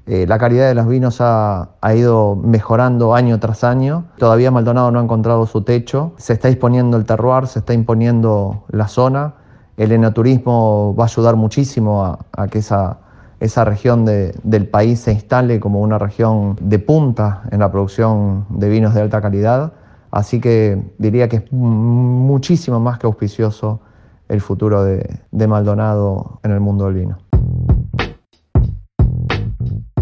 Eh, 0.07 0.27
la 0.27 0.39
calidad 0.39 0.67
de 0.67 0.75
los 0.75 0.89
vinos 0.89 1.19
ha, 1.21 1.69
ido 1.95 2.35
mejorando 2.37 3.15
año 3.15 3.39
tras 3.39 3.65
año. 3.65 4.05
Todavía 4.19 4.51
Maldonado 4.51 4.91
no 4.91 4.99
ha 4.99 5.03
encontrado 5.03 5.47
su 5.47 5.63
techo. 5.63 6.13
Se 6.17 6.33
está 6.33 6.49
disponiendo 6.49 6.97
el 6.97 7.05
terroir, 7.05 7.47
se 7.47 7.61
está 7.61 7.75
imponiendo 7.75 8.65
la 8.71 8.89
zona. 8.89 9.35
El 9.77 9.93
enoturismo 9.93 10.95
va 10.99 11.05
a 11.05 11.07
ayudar 11.07 11.37
muchísimo 11.37 12.19
a, 12.33 12.49
que 12.49 12.59
esa, 12.59 12.99
esa 13.41 13.65
región 13.65 14.05
del 14.05 14.69
país 14.69 15.01
se 15.01 15.13
instale 15.13 15.61
como 15.61 15.81
una 15.81 15.99
región 15.99 16.57
de 16.61 16.79
punta 16.79 17.43
en 17.51 17.61
la 17.61 17.71
producción 17.71 18.47
de 18.51 18.69
vinos 18.69 18.95
de 18.95 19.03
alta 19.03 19.21
calidad. 19.21 19.73
Así 20.11 20.41
que 20.41 20.83
diría 20.99 21.29
que 21.29 21.37
es 21.37 21.53
muchísimo 21.53 22.81
más 22.81 22.99
que 22.99 23.07
auspicioso 23.07 23.81
el 24.29 24.41
futuro 24.41 24.85
de 24.85 25.47
Maldonado 25.47 26.41
en 26.43 26.51
el 26.51 26.61
mundo 26.61 26.87
del 26.87 26.95
vino. 26.95 27.30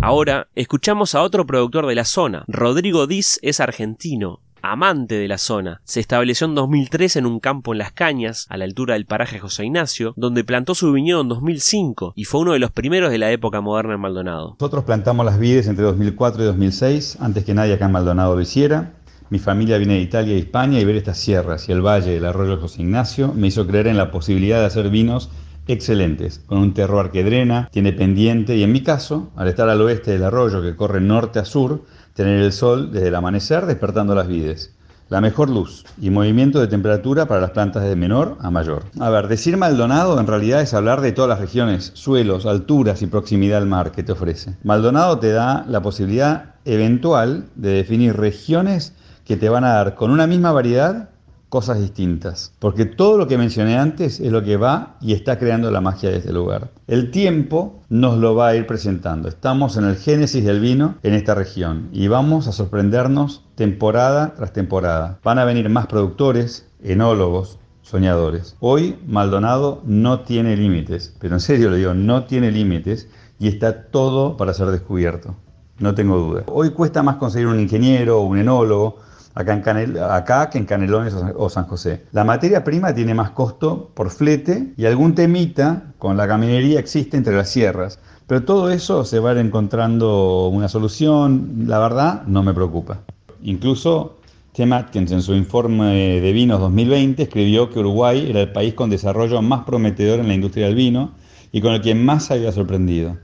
Ahora 0.00 0.47
escuchamos 0.55 1.14
a 1.17 1.23
otro 1.23 1.45
productor 1.45 1.87
de 1.87 1.95
la 1.97 2.05
zona. 2.05 2.45
Rodrigo 2.47 3.09
Diz 3.09 3.40
es 3.43 3.59
argentino, 3.59 4.40
amante 4.62 5.17
de 5.17 5.26
la 5.26 5.38
zona. 5.38 5.81
Se 5.85 5.99
estableció 5.99 6.47
en 6.47 6.55
2003 6.55 7.17
en 7.17 7.26
un 7.26 7.40
campo 7.40 7.73
en 7.73 7.78
Las 7.78 7.93
Cañas, 7.93 8.47
a 8.49 8.57
la 8.57 8.64
altura 8.64 8.95
del 8.95 9.07
paraje 9.07 9.40
José 9.40 9.64
Ignacio, 9.64 10.14
donde 10.17 10.45
plantó 10.45 10.76
su 10.76 10.93
viñedo 10.93 11.21
en 11.23 11.28
2005 11.28 12.12
y 12.14 12.25
fue 12.25 12.40
uno 12.40 12.52
de 12.52 12.61
los 12.61 12.71
primeros 12.71 13.11
de 13.11 13.19
la 13.19 13.33
época 13.33 13.61
moderna 13.61 13.95
en 13.95 14.00
Maldonado. 14.00 14.57
Nosotros 14.61 14.85
plantamos 14.85 15.26
las 15.26 15.38
vides 15.38 15.67
entre 15.67 15.85
2004 15.85 16.43
y 16.43 16.47
2006, 16.47 17.19
antes 17.21 17.45
que 17.45 17.55
nadie 17.55 17.75
acá 17.75 17.87
en 17.87 17.93
Maldonado 17.93 18.37
lo 18.37 18.40
hiciera. 18.40 18.95
Mi 19.31 19.40
familia 19.40 19.78
viene 19.78 19.95
de 19.95 20.00
Italia 20.00 20.37
y 20.37 20.38
España 20.38 20.78
y 20.78 20.85
ver 20.85 20.97
estas 20.97 21.19
sierras 21.19 21.69
y 21.69 21.73
el 21.73 21.83
valle 21.83 22.12
del 22.12 22.25
arroyo 22.25 22.59
José 22.59 22.83
Ignacio 22.83 23.35
me 23.35 23.49
hizo 23.49 23.67
creer 23.67 23.88
en 23.88 23.99
la 23.99 24.11
posibilidad 24.11 24.61
de 24.61 24.67
hacer 24.67 24.88
vinos 24.90 25.28
excelentes, 25.68 26.40
con 26.46 26.58
un 26.58 26.75
terroir 26.75 27.10
que 27.10 27.22
drena, 27.22 27.68
tiene 27.70 27.92
pendiente 27.92 28.56
y 28.56 28.64
en 28.64 28.72
mi 28.72 28.82
caso, 28.82 29.30
al 29.37 29.48
estar 29.48 29.68
al 29.68 29.80
oeste 29.80 30.10
del 30.12 30.25
arroyo 30.25 30.60
que 30.60 30.75
corre 30.75 31.00
norte 31.00 31.38
a 31.38 31.44
sur, 31.44 31.84
tener 32.14 32.42
el 32.42 32.52
sol 32.52 32.90
desde 32.90 33.08
el 33.08 33.14
amanecer 33.14 33.66
despertando 33.66 34.14
las 34.14 34.26
vides. 34.26 34.75
La 35.10 35.22
mejor 35.22 35.48
luz 35.48 35.87
y 36.00 36.10
movimiento 36.10 36.60
de 36.60 36.66
temperatura 36.66 37.26
para 37.26 37.40
las 37.40 37.52
plantas 37.52 37.82
de 37.82 37.96
menor 37.96 38.37
a 38.40 38.50
mayor. 38.50 38.84
A 39.00 39.08
ver, 39.08 39.28
decir 39.28 39.56
Maldonado 39.56 40.20
en 40.20 40.26
realidad 40.26 40.60
es 40.60 40.75
hablar 40.75 41.00
de 41.00 41.12
todas 41.12 41.30
las 41.30 41.40
regiones, 41.40 41.92
suelos, 41.94 42.44
alturas 42.44 43.00
y 43.00 43.06
proximidad 43.06 43.58
al 43.58 43.66
mar 43.66 43.92
que 43.92 44.02
te 44.02 44.12
ofrece. 44.12 44.56
Maldonado 44.64 45.18
te 45.18 45.30
da 45.30 45.64
la 45.66 45.80
posibilidad 45.80 46.56
eventual 46.66 47.46
de 47.54 47.70
definir 47.70 48.16
regiones 48.16 48.92
que 49.25 49.37
te 49.37 49.48
van 49.48 49.64
a 49.64 49.75
dar 49.75 49.94
con 49.94 50.10
una 50.10 50.26
misma 50.26 50.52
variedad 50.52 51.08
cosas 51.49 51.81
distintas, 51.81 52.52
porque 52.59 52.85
todo 52.85 53.17
lo 53.17 53.26
que 53.26 53.38
mencioné 53.38 53.78
antes 53.78 54.21
es 54.21 54.31
lo 54.31 54.43
que 54.43 54.57
va 54.57 54.97
y 55.00 55.14
está 55.14 55.38
creando 55.38 55.71
la 55.71 55.81
magia 55.81 56.11
de 56.11 56.19
este 56.19 56.33
lugar. 56.33 56.71
El 56.87 57.11
tiempo 57.11 57.81
nos 57.88 58.19
lo 58.19 58.35
va 58.35 58.49
a 58.49 58.57
ir 58.57 58.67
presentando. 58.67 59.28
Estamos 59.28 59.76
en 59.76 59.85
el 59.85 59.97
génesis 59.97 60.45
del 60.45 60.61
vino 60.61 60.97
en 61.02 61.14
esta 61.14 61.35
región 61.35 61.88
y 61.93 62.09
vamos 62.09 62.47
a 62.49 62.52
sorprendernos 62.52 63.45
temporada 63.55 64.35
tras 64.37 64.52
temporada. 64.52 65.19
Van 65.25 65.38
a 65.38 65.45
venir 65.45 65.69
más 65.71 65.87
productores, 65.87 66.67
enólogos, 66.83 67.59
soñadores. 67.83 68.57
Hoy 68.61 68.99
Maldonado 69.07 69.81
no 69.87 70.21
tiene 70.21 70.57
límites, 70.57 71.17
pero 71.19 71.35
en 71.35 71.40
serio 71.40 71.71
le 71.71 71.78
digo, 71.78 71.95
no 71.95 72.25
tiene 72.25 72.50
límites 72.50 73.09
y 73.38 73.49
está 73.49 73.85
todo 73.85 74.37
para 74.37 74.52
ser 74.52 74.69
descubierto. 74.69 75.35
No 75.78 75.95
tengo 75.95 76.19
duda. 76.19 76.43
Hoy 76.49 76.71
cuesta 76.71 77.02
más 77.02 77.17
conseguir 77.17 77.47
un 77.47 77.61
ingeniero 77.61 78.19
o 78.19 78.26
un 78.26 78.38
enólogo 78.38 78.97
acá, 79.38 79.52
en 79.52 79.61
Canel, 79.61 80.02
acá 80.02 80.50
que 80.50 80.59
en 80.59 80.64
Canelones 80.64 81.14
o 81.14 81.49
San 81.49 81.66
José. 81.66 82.02
La 82.12 82.25
materia 82.25 82.64
prima 82.64 82.92
tiene 82.92 83.14
más 83.14 83.30
costo 83.30 83.90
por 83.95 84.11
flete 84.11 84.73
y 84.76 84.85
algún 84.85 85.14
temita 85.14 85.95
con 85.99 86.16
la 86.16 86.26
caminería 86.26 86.80
existe 86.80 87.16
entre 87.16 87.37
las 87.37 87.49
sierras. 87.49 88.00
Pero 88.26 88.42
todo 88.42 88.71
eso 88.71 89.04
se 89.04 89.21
va 89.21 89.38
encontrando 89.38 90.49
una 90.49 90.68
solución, 90.68 91.64
la 91.66 91.78
verdad 91.78 92.25
no 92.26 92.42
me 92.42 92.52
preocupa. 92.52 93.00
Incluso 93.42 94.16
Tim 94.52 94.73
Atkins 94.73 95.12
en 95.12 95.23
su 95.23 95.35
informe 95.35 96.21
de 96.21 96.33
vinos 96.33 96.59
2020 96.61 97.23
escribió 97.23 97.71
que 97.71 97.78
Uruguay 97.78 98.28
era 98.28 98.40
el 98.40 98.50
país 98.50 98.75
con 98.75 98.90
desarrollo 98.90 99.40
más 99.40 99.64
prometedor 99.64 100.18
en 100.18 100.28
la 100.28 100.35
industria 100.35 100.66
del 100.66 100.75
vino 100.75 101.12
y 101.52 101.61
con 101.61 101.75
el 101.75 101.80
que 101.80 101.95
más 101.95 102.25
se 102.25 102.35
había 102.35 102.50
sorprendido. 102.50 103.16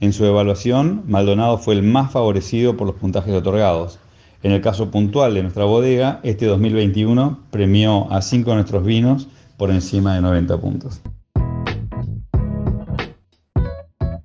En 0.00 0.12
su 0.12 0.26
evaluación, 0.26 1.02
Maldonado 1.06 1.56
fue 1.58 1.74
el 1.74 1.82
más 1.82 2.12
favorecido 2.12 2.76
por 2.76 2.86
los 2.86 2.96
puntajes 2.96 3.32
otorgados. 3.34 3.98
En 4.42 4.52
el 4.52 4.60
caso 4.60 4.90
puntual 4.90 5.34
de 5.34 5.42
nuestra 5.42 5.64
bodega, 5.64 6.20
este 6.24 6.46
2021 6.46 7.38
premió 7.50 8.10
a 8.12 8.22
cinco 8.22 8.50
de 8.50 8.56
nuestros 8.56 8.84
vinos 8.84 9.28
por 9.56 9.70
encima 9.70 10.14
de 10.14 10.20
90 10.20 10.60
puntos. 10.60 11.00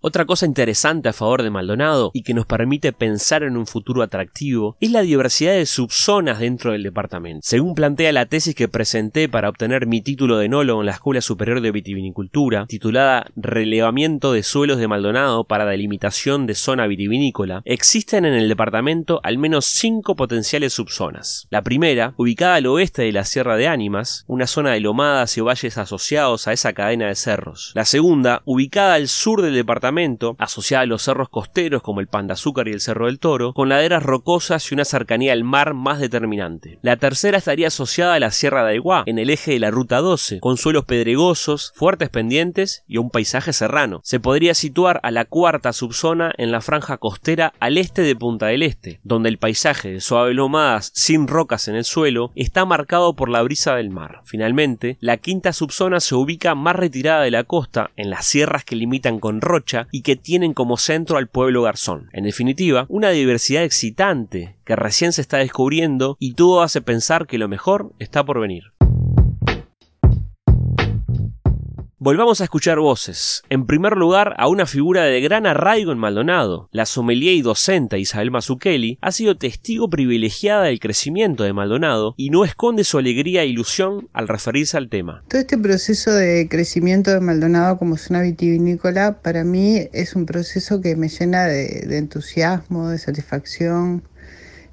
Otra 0.07 0.23
cosa 0.23 0.45
interesante 0.45 1.09
a 1.09 1.13
favor 1.13 1.43
de 1.43 1.49
Maldonado 1.49 2.11
y 2.13 2.23
que 2.23 2.33
nos 2.33 2.45
permite 2.45 2.93
pensar 2.93 3.43
en 3.43 3.57
un 3.57 3.67
futuro 3.67 4.01
atractivo 4.01 4.77
es 4.79 4.89
la 4.89 5.01
diversidad 5.01 5.51
de 5.51 5.65
subzonas 5.65 6.39
dentro 6.39 6.71
del 6.71 6.83
departamento. 6.83 7.41
Según 7.43 7.75
plantea 7.75 8.13
la 8.13 8.25
tesis 8.25 8.55
que 8.55 8.69
presenté 8.69 9.27
para 9.27 9.49
obtener 9.49 9.85
mi 9.85 9.99
título 9.99 10.37
de 10.37 10.45
enólogo 10.45 10.79
en 10.79 10.85
la 10.85 10.93
Escuela 10.93 11.19
Superior 11.19 11.59
de 11.59 11.73
Vitivinicultura, 11.73 12.67
titulada 12.67 13.29
Relevamiento 13.35 14.31
de 14.31 14.43
suelos 14.43 14.77
de 14.77 14.87
Maldonado 14.87 15.43
para 15.43 15.65
delimitación 15.65 16.47
de 16.47 16.55
zona 16.55 16.87
vitivinícola, 16.87 17.61
existen 17.65 18.23
en 18.23 18.33
el 18.33 18.47
departamento 18.47 19.19
al 19.23 19.37
menos 19.37 19.65
cinco 19.65 20.15
potenciales 20.15 20.71
subzonas. 20.71 21.47
La 21.49 21.63
primera, 21.63 22.13
ubicada 22.15 22.55
al 22.55 22.67
oeste 22.67 23.01
de 23.01 23.11
la 23.11 23.25
Sierra 23.25 23.57
de 23.57 23.67
Ánimas, 23.67 24.23
una 24.27 24.47
zona 24.47 24.71
de 24.71 24.79
lomadas 24.79 25.37
y 25.37 25.41
valles 25.41 25.77
asociados 25.77 26.47
a 26.47 26.53
esa 26.53 26.71
cadena 26.71 27.07
de 27.07 27.15
cerros. 27.15 27.73
La 27.75 27.83
segunda, 27.83 28.41
ubicada 28.45 28.93
al 28.93 29.09
sur 29.09 29.41
del 29.41 29.53
departamento 29.53 29.96
asociada 30.37 30.83
a 30.83 30.85
los 30.85 31.01
cerros 31.01 31.29
costeros 31.29 31.81
como 31.81 32.01
el 32.01 32.07
Pan 32.07 32.27
de 32.27 32.33
Azúcar 32.33 32.67
y 32.67 32.71
el 32.71 32.81
Cerro 32.81 33.07
del 33.07 33.19
Toro, 33.19 33.53
con 33.53 33.69
laderas 33.69 34.03
rocosas 34.03 34.71
y 34.71 34.75
una 34.75 34.85
cercanía 34.85 35.33
al 35.33 35.43
mar 35.43 35.73
más 35.73 35.99
determinante. 35.99 36.77
La 36.83 36.97
tercera 36.97 37.37
estaría 37.37 37.67
asociada 37.67 38.13
a 38.13 38.19
la 38.19 38.31
Sierra 38.31 38.63
de 38.63 38.73
Aiguá, 38.73 39.03
en 39.07 39.17
el 39.17 39.29
eje 39.31 39.51
de 39.51 39.59
la 39.59 39.71
Ruta 39.71 39.97
12, 39.97 40.39
con 40.39 40.57
suelos 40.57 40.85
pedregosos, 40.85 41.71
fuertes 41.75 42.09
pendientes 42.09 42.83
y 42.87 42.97
un 42.97 43.09
paisaje 43.09 43.53
serrano. 43.53 44.01
Se 44.03 44.19
podría 44.19 44.53
situar 44.53 44.99
a 45.03 45.09
la 45.09 45.25
cuarta 45.25 45.73
subzona 45.73 46.31
en 46.37 46.51
la 46.51 46.61
franja 46.61 46.97
costera 46.97 47.53
al 47.59 47.77
este 47.77 48.03
de 48.03 48.15
Punta 48.15 48.47
del 48.47 48.63
Este, 48.63 48.99
donde 49.03 49.29
el 49.29 49.39
paisaje 49.39 49.91
de 49.91 50.01
suaves 50.01 50.35
lomadas 50.35 50.91
sin 50.93 51.27
rocas 51.27 51.67
en 51.67 51.75
el 51.75 51.85
suelo 51.85 52.31
está 52.35 52.65
marcado 52.65 53.15
por 53.15 53.29
la 53.29 53.41
brisa 53.41 53.75
del 53.75 53.89
mar. 53.89 54.21
Finalmente, 54.23 54.97
la 54.99 55.17
quinta 55.17 55.53
subzona 55.53 55.99
se 55.99 56.15
ubica 56.15 56.55
más 56.55 56.75
retirada 56.75 57.23
de 57.23 57.31
la 57.31 57.43
costa, 57.43 57.91
en 57.95 58.09
las 58.09 58.25
sierras 58.25 58.63
que 58.63 58.75
limitan 58.75 59.19
con 59.19 59.41
Rocha 59.41 59.76
y 59.91 60.01
que 60.01 60.15
tienen 60.15 60.53
como 60.53 60.77
centro 60.77 61.17
al 61.17 61.27
pueblo 61.27 61.61
garzón. 61.61 62.09
En 62.13 62.23
definitiva, 62.23 62.85
una 62.89 63.09
diversidad 63.09 63.63
excitante 63.63 64.55
que 64.65 64.75
recién 64.75 65.13
se 65.13 65.21
está 65.21 65.37
descubriendo 65.37 66.17
y 66.19 66.33
todo 66.33 66.61
hace 66.61 66.81
pensar 66.81 67.27
que 67.27 67.37
lo 67.37 67.47
mejor 67.47 67.93
está 67.99 68.25
por 68.25 68.39
venir. 68.39 68.76
Volvamos 72.07 72.39
a 72.39 72.45
escuchar 72.45 72.79
voces. 72.79 73.43
En 73.49 73.65
primer 73.65 73.97
lugar, 73.97 74.33
a 74.37 74.47
una 74.47 74.65
figura 74.65 75.03
de 75.03 75.19
gran 75.19 75.45
arraigo 75.45 75.91
en 75.91 75.97
Maldonado. 75.97 76.69
La 76.71 76.85
sommelier 76.85 77.33
y 77.33 77.41
docente 77.41 77.99
Isabel 77.99 78.31
Mazzucchelli 78.31 78.97
ha 79.01 79.11
sido 79.11 79.37
testigo 79.37 79.89
privilegiada 79.89 80.63
del 80.63 80.79
crecimiento 80.79 81.43
de 81.43 81.51
Maldonado 81.51 82.13
y 82.15 82.29
no 82.29 82.45
esconde 82.45 82.85
su 82.85 82.97
alegría 82.97 83.41
e 83.41 83.47
ilusión 83.47 84.07
al 84.13 84.29
referirse 84.29 84.77
al 84.77 84.87
tema. 84.87 85.25
Todo 85.27 85.41
este 85.41 85.57
proceso 85.57 86.13
de 86.13 86.47
crecimiento 86.49 87.11
de 87.11 87.19
Maldonado 87.19 87.77
como 87.77 87.97
zona 87.97 88.21
vitivinícola 88.21 89.19
para 89.21 89.43
mí 89.43 89.89
es 89.91 90.15
un 90.15 90.25
proceso 90.25 90.79
que 90.79 90.95
me 90.95 91.09
llena 91.09 91.43
de, 91.43 91.97
entusiasmo, 91.97 92.87
de 92.87 92.99
satisfacción. 92.99 94.01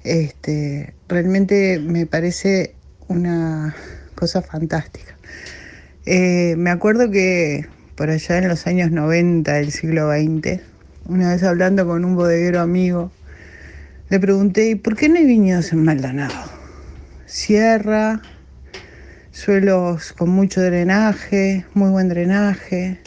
Este, 0.05 0.95
realmente 1.09 1.79
me 1.79 2.05
parece 2.05 2.75
una 3.09 3.75
cosa 4.15 4.41
fantástica. 4.41 5.14
Eh, 6.07 6.53
me 6.57 6.69
acuerdo 6.69 7.09
que 7.09 7.65
por 7.95 8.11
allá 8.11 8.37
en 8.37 8.47
los 8.47 8.67
años 8.67 8.91
90 8.91 9.53
del 9.53 9.71
siglo 9.71 10.11
XX, 10.11 10.61
una 11.07 11.31
vez 11.31 11.41
hablando 11.41 11.87
con 11.87 12.05
un 12.05 12.15
bodeguero 12.15 12.61
amigo, 12.61 13.11
le 14.09 14.19
pregunté, 14.19 14.69
¿y 14.69 14.75
por 14.75 14.95
qué 14.95 15.09
no 15.09 15.15
hay 15.15 15.25
viñedos 15.25 15.73
en 15.73 15.83
Maldonado? 15.83 16.35
Sierra, 17.25 18.21
suelos 19.31 20.13
con 20.13 20.29
mucho 20.29 20.61
drenaje, 20.61 21.65
muy 21.73 21.89
buen 21.89 22.09
drenaje, 22.09 22.99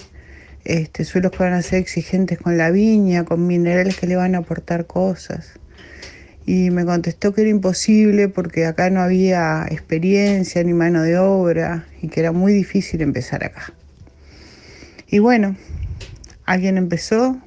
este, 0.65 1.05
suelos 1.05 1.31
que 1.31 1.39
van 1.39 1.53
a 1.53 1.63
ser 1.63 1.79
exigentes 1.79 2.39
con 2.39 2.59
la 2.59 2.73
viña, 2.73 3.25
con 3.25 3.47
minerales 3.47 3.97
que 3.97 4.09
le 4.09 4.17
van 4.17 4.35
a 4.35 4.39
aportar 4.39 4.87
cosas 4.89 5.58
y 6.49 6.71
me 6.71 6.87
contestó 6.87 7.35
que 7.35 7.43
era 7.43 7.51
imposible 7.51 8.31
porque 8.31 8.65
acá 8.65 8.89
no 8.89 9.03
había 9.03 9.67
experiencia 9.71 10.65
ni 10.65 10.73
mano 10.73 11.03
de 11.03 11.19
obra 11.19 11.85
y 12.01 12.09
que 12.09 12.21
era 12.21 12.33
muy 12.33 12.55
difícil 12.55 13.03
empezar 13.03 13.45
acá. 13.45 13.75
Y 15.11 15.19
bueno, 15.19 15.57
alguien 16.47 16.79
empezó, 16.79 17.39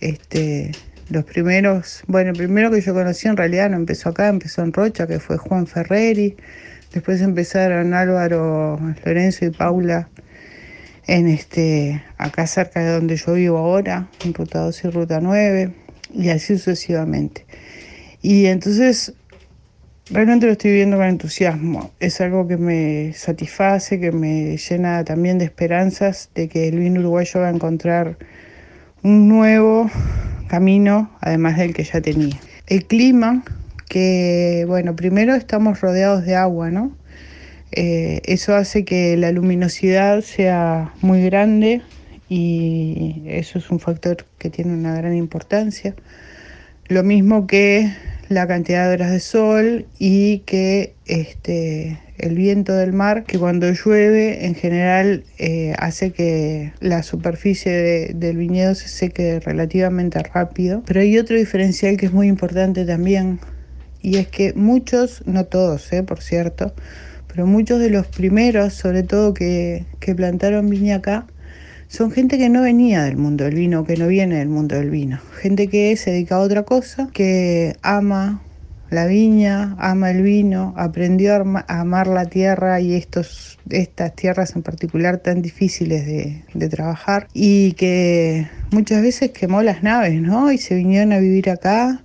este, 0.00 0.72
los 1.10 1.26
primeros, 1.26 2.02
bueno, 2.06 2.30
el 2.30 2.36
primero 2.38 2.70
que 2.70 2.80
yo 2.80 2.94
conocí 2.94 3.28
en 3.28 3.36
realidad 3.36 3.68
no 3.68 3.76
empezó 3.76 4.08
acá, 4.08 4.28
empezó 4.28 4.62
en 4.62 4.72
Rocha, 4.72 5.06
que 5.06 5.20
fue 5.20 5.36
Juan 5.36 5.66
Ferreri, 5.66 6.34
después 6.94 7.20
empezaron 7.20 7.92
Álvaro, 7.92 8.80
Lorenzo 9.04 9.44
y 9.44 9.50
Paula 9.50 10.08
en 11.06 11.28
este, 11.28 12.02
acá 12.16 12.46
cerca 12.46 12.80
de 12.80 12.90
donde 12.90 13.16
yo 13.16 13.34
vivo 13.34 13.58
ahora, 13.58 14.08
en 14.24 14.32
Ruta 14.32 14.60
2 14.60 14.84
y 14.84 14.88
Ruta 14.88 15.20
9, 15.20 15.74
y 16.14 16.30
así 16.30 16.56
sucesivamente. 16.56 17.44
Y 18.22 18.46
entonces 18.46 19.14
realmente 20.10 20.46
lo 20.46 20.52
estoy 20.52 20.72
viendo 20.72 20.96
con 20.96 21.06
entusiasmo. 21.06 21.90
Es 21.98 22.20
algo 22.20 22.46
que 22.46 22.56
me 22.56 23.12
satisface, 23.14 23.98
que 23.98 24.12
me 24.12 24.56
llena 24.56 25.04
también 25.04 25.38
de 25.38 25.44
esperanzas 25.44 26.30
de 26.34 26.48
que 26.48 26.68
el 26.68 26.78
vino 26.78 27.00
uruguayo 27.00 27.40
va 27.40 27.48
a 27.48 27.50
encontrar 27.50 28.16
un 29.02 29.28
nuevo 29.28 29.90
camino, 30.48 31.10
además 31.20 31.56
del 31.58 31.74
que 31.74 31.82
ya 31.82 32.00
tenía. 32.00 32.38
El 32.68 32.86
clima, 32.86 33.42
que 33.88 34.64
bueno, 34.68 34.94
primero 34.94 35.34
estamos 35.34 35.80
rodeados 35.80 36.24
de 36.24 36.36
agua, 36.36 36.70
¿no? 36.70 36.96
Eh, 37.72 38.20
eso 38.26 38.54
hace 38.54 38.84
que 38.84 39.16
la 39.16 39.32
luminosidad 39.32 40.20
sea 40.20 40.92
muy 41.00 41.24
grande 41.24 41.80
y 42.28 43.22
eso 43.26 43.58
es 43.58 43.70
un 43.70 43.80
factor 43.80 44.26
que 44.38 44.50
tiene 44.50 44.74
una 44.74 44.94
gran 44.94 45.16
importancia. 45.16 45.94
Lo 46.86 47.02
mismo 47.02 47.46
que 47.46 47.90
la 48.34 48.46
cantidad 48.46 48.88
de 48.88 48.94
horas 48.94 49.10
de 49.10 49.20
sol 49.20 49.86
y 49.98 50.40
que 50.40 50.94
este, 51.06 51.98
el 52.18 52.34
viento 52.36 52.74
del 52.74 52.92
mar, 52.92 53.24
que 53.24 53.38
cuando 53.38 53.70
llueve 53.70 54.46
en 54.46 54.54
general 54.54 55.24
eh, 55.38 55.74
hace 55.78 56.12
que 56.12 56.72
la 56.80 57.02
superficie 57.02 58.12
del 58.14 58.36
viñedo 58.36 58.74
se 58.74 58.88
seque 58.88 59.40
relativamente 59.40 60.22
rápido. 60.22 60.82
Pero 60.86 61.00
hay 61.00 61.18
otro 61.18 61.36
diferencial 61.36 61.96
que 61.96 62.06
es 62.06 62.12
muy 62.12 62.28
importante 62.28 62.84
también 62.84 63.40
y 64.02 64.16
es 64.16 64.28
que 64.28 64.52
muchos, 64.54 65.22
no 65.26 65.44
todos, 65.44 65.92
eh, 65.92 66.02
por 66.02 66.20
cierto, 66.20 66.74
pero 67.28 67.46
muchos 67.46 67.78
de 67.78 67.88
los 67.88 68.06
primeros, 68.06 68.74
sobre 68.74 69.04
todo 69.04 69.32
que, 69.32 69.86
que 70.00 70.14
plantaron 70.14 70.68
viña 70.68 70.96
acá, 70.96 71.26
son 71.92 72.10
gente 72.10 72.38
que 72.38 72.48
no 72.48 72.62
venía 72.62 73.02
del 73.02 73.18
mundo 73.18 73.44
del 73.44 73.54
vino, 73.54 73.84
que 73.84 73.98
no 73.98 74.06
viene 74.06 74.36
del 74.36 74.48
mundo 74.48 74.76
del 74.76 74.88
vino. 74.88 75.20
Gente 75.42 75.68
que 75.68 75.94
se 75.98 76.10
dedica 76.10 76.36
a 76.36 76.38
otra 76.38 76.62
cosa, 76.62 77.10
que 77.12 77.76
ama 77.82 78.42
la 78.88 79.04
viña, 79.04 79.76
ama 79.78 80.10
el 80.10 80.22
vino, 80.22 80.72
aprendió 80.78 81.34
a 81.34 81.80
amar 81.80 82.06
la 82.06 82.24
tierra 82.24 82.80
y 82.80 82.94
estos, 82.94 83.58
estas 83.68 84.16
tierras 84.16 84.56
en 84.56 84.62
particular 84.62 85.18
tan 85.18 85.42
difíciles 85.42 86.06
de, 86.06 86.44
de, 86.54 86.68
trabajar 86.70 87.28
y 87.34 87.72
que 87.72 88.48
muchas 88.70 89.02
veces 89.02 89.32
quemó 89.32 89.60
las 89.60 89.82
naves, 89.82 90.18
¿no? 90.18 90.50
Y 90.50 90.56
se 90.56 90.74
vinieron 90.74 91.12
a 91.12 91.18
vivir 91.18 91.50
acá, 91.50 92.02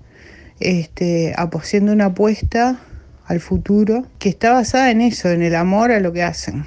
este, 0.59 1.33
haciendo 1.37 1.93
una 1.93 2.07
apuesta 2.07 2.81
al 3.25 3.39
futuro 3.39 4.05
que 4.19 4.27
está 4.27 4.51
basada 4.51 4.91
en 4.91 4.99
eso, 4.99 5.29
en 5.29 5.43
el 5.43 5.55
amor 5.55 5.93
a 5.93 6.01
lo 6.01 6.11
que 6.11 6.23
hacen. 6.23 6.65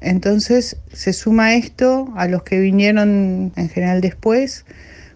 Entonces 0.00 0.76
se 0.92 1.12
suma 1.12 1.54
esto 1.54 2.12
a 2.16 2.28
los 2.28 2.42
que 2.42 2.60
vinieron 2.60 3.52
en 3.56 3.68
general 3.68 4.00
después, 4.00 4.64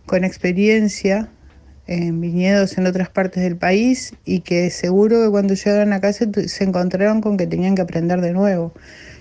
con 0.06 0.24
experiencia 0.24 1.28
en 1.86 2.20
viñedos 2.20 2.78
en 2.78 2.86
otras 2.86 3.08
partes 3.08 3.42
del 3.42 3.56
país 3.56 4.14
y 4.24 4.40
que 4.40 4.70
seguro 4.70 5.22
que 5.22 5.30
cuando 5.30 5.54
llegaron 5.54 5.92
acá 5.92 6.12
se, 6.12 6.48
se 6.48 6.64
encontraron 6.64 7.20
con 7.20 7.36
que 7.36 7.46
tenían 7.46 7.74
que 7.74 7.82
aprender 7.82 8.20
de 8.20 8.32
nuevo, 8.32 8.72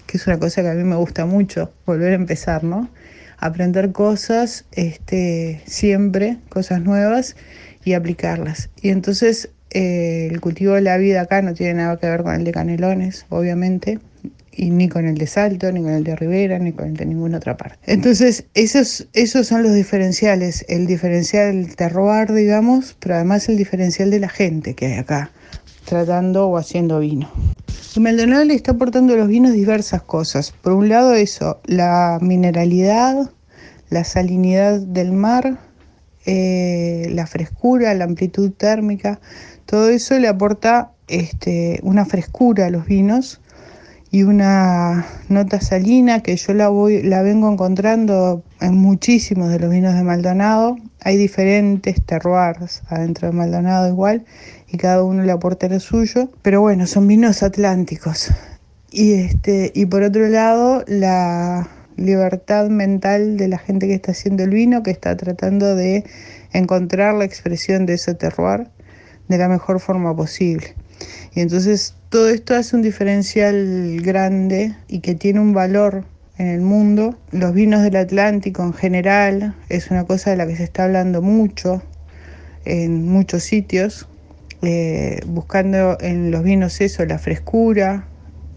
que 0.08 0.18
es 0.18 0.28
una 0.28 0.40
cosa 0.40 0.62
que 0.62 0.70
a 0.70 0.74
mí 0.74 0.84
me 0.84 0.96
gusta 0.96 1.26
mucho, 1.26 1.72
volver 1.86 2.12
a 2.12 2.16
empezar, 2.16 2.64
¿no? 2.64 2.90
Aprender 3.38 3.92
cosas 3.92 4.66
este, 4.72 5.62
siempre, 5.66 6.38
cosas 6.50 6.82
nuevas 6.82 7.36
y 7.84 7.94
aplicarlas. 7.94 8.70
Y 8.82 8.90
entonces 8.90 9.50
eh, 9.72 10.28
el 10.30 10.42
cultivo 10.42 10.74
de 10.74 10.82
la 10.82 10.98
vida 10.98 11.22
acá 11.22 11.42
no 11.42 11.54
tiene 11.54 11.76
nada 11.76 11.98
que 11.98 12.08
ver 12.08 12.24
con 12.24 12.36
el 12.36 12.44
de 12.44 12.52
Canelones, 12.52 13.26
obviamente, 13.30 14.00
y 14.52 14.70
ni 14.70 14.90
con 14.90 15.06
el 15.06 15.18
de 15.18 15.28
Salto, 15.28 15.72
ni 15.72 15.82
con 15.82 15.92
el 15.92 16.04
de 16.04 16.16
Rivera, 16.16 16.60
ni 16.60 16.74
con 16.74 16.88
el 16.88 16.94
de 16.96 17.06
ninguna 17.06 17.38
otra 17.38 17.58
parte. 17.58 17.78
Entonces, 17.86 18.46
esos, 18.54 19.08
esos 19.14 19.48
son 19.48 19.64
los 19.64 19.74
diferenciales, 19.74 20.66
el 20.68 20.88
diferencial 20.88 21.54
del 21.54 21.76
terroir, 21.76 22.32
digamos, 22.34 22.96
pero 23.00 23.16
además 23.16 23.48
el 23.50 23.58
diferencial 23.58 24.12
de 24.12 24.20
la 24.20 24.30
gente 24.30 24.74
que 24.74 24.88
hay 24.88 24.94
acá, 25.00 25.32
tratando 25.86 26.48
o 26.48 26.58
haciendo 26.58 27.00
vino. 27.00 27.30
Y 27.96 28.00
Maldonado 28.00 28.44
le 28.44 28.54
está 28.54 28.72
aportando 28.72 29.14
a 29.14 29.18
los 29.18 29.28
vinos 29.28 29.54
diversas 29.54 30.02
cosas. 30.02 30.54
Por 30.62 30.74
un 30.74 30.90
lado 30.90 31.14
eso, 31.14 31.60
la 31.66 32.20
mineralidad, 32.22 33.32
la 33.90 34.04
salinidad 34.04 34.80
del 34.80 35.12
mar, 35.12 35.60
eh, 36.26 37.10
la 37.12 37.26
frescura, 37.26 37.94
la 37.94 38.06
amplitud 38.06 38.52
térmica, 38.52 39.20
todo 39.66 39.90
eso 39.90 40.18
le 40.20 40.28
aporta 40.28 40.92
este, 41.08 41.80
una 41.84 42.06
frescura 42.06 42.68
a 42.68 42.70
los 42.70 42.86
vinos 42.86 43.42
y 44.12 44.24
una 44.24 45.08
nota 45.30 45.62
salina 45.62 46.22
que 46.22 46.36
yo 46.36 46.54
la, 46.54 46.68
voy, 46.68 47.02
la 47.02 47.22
vengo 47.22 47.50
encontrando 47.50 48.44
en 48.60 48.76
muchísimos 48.76 49.50
de 49.50 49.60
los 49.60 49.72
vinos 49.72 49.96
de 49.96 50.04
Maldonado. 50.04 50.76
Hay 51.00 51.16
diferentes 51.16 52.06
terroirs 52.06 52.82
adentro 52.90 53.30
de 53.30 53.34
Maldonado 53.34 53.88
igual 53.88 54.26
y 54.68 54.76
cada 54.76 55.02
uno 55.04 55.24
le 55.24 55.32
aporta 55.32 55.70
lo 55.70 55.80
suyo, 55.80 56.30
pero 56.42 56.60
bueno, 56.60 56.88
son 56.88 57.08
vinos 57.08 57.42
atlánticos. 57.42 58.32
Y, 58.92 59.14
este, 59.14 59.72
y 59.74 59.86
por 59.86 60.04
otro 60.04 60.28
lado, 60.28 60.84
la 60.88 61.70
libertad 61.96 62.70
mental 62.70 63.38
de 63.38 63.48
la 63.48 63.60
gente 63.60 63.88
que 63.88 63.94
está 63.94 64.12
haciendo 64.12 64.44
el 64.44 64.50
vino, 64.50 64.84
que 64.84 64.92
está 64.92 65.16
tratando 65.16 65.74
de 65.76 66.04
encontrar 66.52 67.14
la 67.14 67.24
expresión 67.24 67.86
de 67.86 67.94
ese 67.94 68.14
terroir 68.14 68.68
de 69.30 69.38
la 69.38 69.48
mejor 69.48 69.80
forma 69.80 70.14
posible. 70.14 70.76
Y 71.34 71.40
entonces 71.40 71.96
todo 72.12 72.28
esto 72.28 72.56
hace 72.56 72.76
un 72.76 72.82
diferencial 72.82 74.02
grande 74.02 74.76
y 74.90 75.00
que 75.00 75.16
tiene 75.16 75.40
un 75.40 75.54
valor 75.54 76.04
en 76.38 76.48
el 76.48 76.60
mundo. 76.60 77.18
Los 77.32 77.54
vinos 77.54 77.84
del 77.84 77.96
Atlántico 77.96 78.64
en 78.64 78.74
general 78.74 79.56
es 79.70 79.92
una 79.92 80.04
cosa 80.04 80.30
de 80.30 80.36
la 80.36 80.46
que 80.46 80.58
se 80.58 80.66
está 80.66 80.84
hablando 80.84 81.22
mucho 81.22 81.82
en 82.66 83.08
muchos 83.08 83.44
sitios, 83.44 84.10
eh, 84.62 85.22
buscando 85.26 85.98
en 86.02 86.32
los 86.32 86.44
vinos 86.44 86.82
eso, 86.82 87.06
la 87.06 87.18
frescura, 87.18 88.08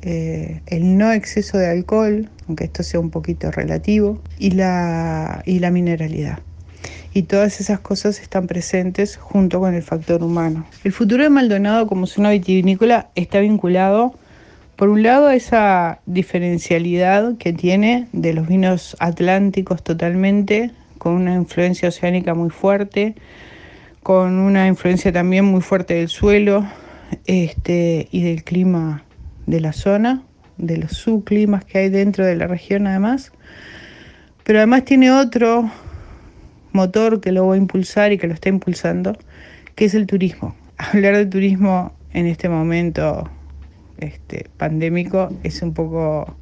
eh, 0.03 0.61
el 0.67 0.99
no 0.99 1.13
exceso 1.13 1.57
de 1.57 1.69
alcohol, 1.69 2.29
aunque 2.49 2.65
esto 2.65 2.83
sea 2.83 2.99
un 2.99 3.11
poquito 3.11 3.53
relativo, 3.53 4.21
y 4.37 4.51
la, 4.51 5.45
y 5.47 5.61
la 5.61 5.71
mineralidad 5.71 6.41
y 7.15 7.23
todas 7.23 7.61
esas 7.61 7.79
cosas 7.79 8.21
están 8.21 8.49
presentes 8.49 9.17
junto 9.17 9.61
con 9.61 9.73
el 9.73 9.83
factor 9.83 10.23
humano. 10.23 10.67
El 10.83 10.93
futuro 10.93 11.23
de 11.23 11.31
Maldonado 11.31 11.87
como 11.87 12.09
zona 12.09 12.31
vitivinícola 12.31 13.09
está 13.15 13.39
vinculado 13.39 14.15
por 14.75 14.89
un 14.89 15.05
lado 15.05 15.29
a 15.29 15.37
esa 15.37 16.01
diferencialidad 16.07 17.37
que 17.39 17.53
tiene 17.53 18.09
de 18.13 18.35
los 18.35 18.49
vinos 18.49 18.97
atlánticos 18.99 19.85
totalmente, 19.85 20.73
con 20.99 21.15
una 21.15 21.37
influencia 21.37 21.89
oceánica 21.89 22.35
muy 22.35 22.51
fuerte, 22.51 23.15
con 24.03 24.41
una 24.41 24.67
influencia 24.67 25.13
también 25.13 25.45
muy 25.45 25.61
fuerte 25.61 25.95
del 25.95 26.09
suelo 26.09 26.67
este, 27.27 28.09
y 28.11 28.25
del 28.25 28.43
clima 28.43 29.05
de 29.47 29.61
la 29.61 29.73
zona, 29.73 30.23
de 30.57 30.79
los 30.79 30.93
subclimas 30.93 31.65
que 31.65 31.79
hay 31.79 31.91
dentro 31.91 32.27
de 32.27 32.35
la 32.35 32.49
región 32.49 32.89
además. 32.89 33.31
Pero 34.43 34.59
además 34.59 34.85
tiene 34.85 35.13
otro 35.13 35.71
motor 36.75 37.21
que 37.21 37.33
lo 37.33 37.47
va 37.47 37.55
a 37.55 37.57
impulsar 37.57 38.13
y 38.13 38.19
que 38.19 38.27
lo 38.27 38.35
está 38.35 38.51
impulsando, 38.51 39.17
que 39.75 39.87
es 39.87 39.95
el 39.95 40.07
turismo. 40.07 40.55
Hablar 40.77 41.17
de 41.17 41.27
turismo 41.27 41.93
en 42.13 42.27
este 42.27 42.49
momento 42.49 43.31
este, 43.99 44.47
pandémico 44.59 45.31
es 45.43 45.63
un 45.63 45.73
poco 45.73 46.37